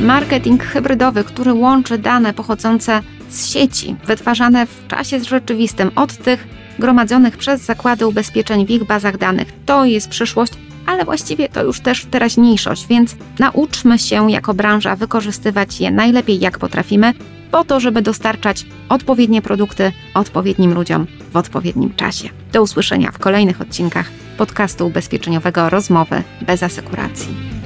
Marketing 0.00 0.64
hybrydowy, 0.64 1.24
który 1.24 1.52
łączy 1.52 1.98
dane 1.98 2.34
pochodzące 2.34 3.02
z 3.28 3.46
sieci, 3.46 3.96
wytwarzane 4.04 4.66
w 4.66 4.86
czasie 4.88 5.20
rzeczywistym 5.20 5.90
od 5.96 6.16
tych 6.16 6.48
gromadzonych 6.78 7.36
przez 7.36 7.62
zakłady 7.62 8.06
ubezpieczeń 8.06 8.66
w 8.66 8.70
ich 8.70 8.84
bazach 8.84 9.18
danych, 9.18 9.48
to 9.66 9.84
jest 9.84 10.08
przyszłość, 10.08 10.52
ale 10.86 11.04
właściwie 11.04 11.48
to 11.48 11.64
już 11.64 11.80
też 11.80 12.04
teraźniejszość, 12.04 12.86
więc 12.86 13.16
nauczmy 13.38 13.98
się 13.98 14.30
jako 14.30 14.54
branża 14.54 14.96
wykorzystywać 14.96 15.80
je 15.80 15.90
najlepiej 15.90 16.40
jak 16.40 16.58
potrafimy, 16.58 17.12
po 17.50 17.64
to, 17.64 17.80
żeby 17.80 18.02
dostarczać 18.02 18.66
odpowiednie 18.88 19.42
produkty 19.42 19.92
odpowiednim 20.14 20.74
ludziom 20.74 21.06
w 21.32 21.36
odpowiednim 21.36 21.94
czasie. 21.94 22.28
Do 22.52 22.62
usłyszenia 22.62 23.10
w 23.10 23.18
kolejnych 23.18 23.60
odcinkach 23.60 24.10
podcastu 24.38 24.86
ubezpieczeniowego 24.86 25.70
Rozmowy 25.70 26.22
bez 26.46 26.62
asekuracji. 26.62 27.59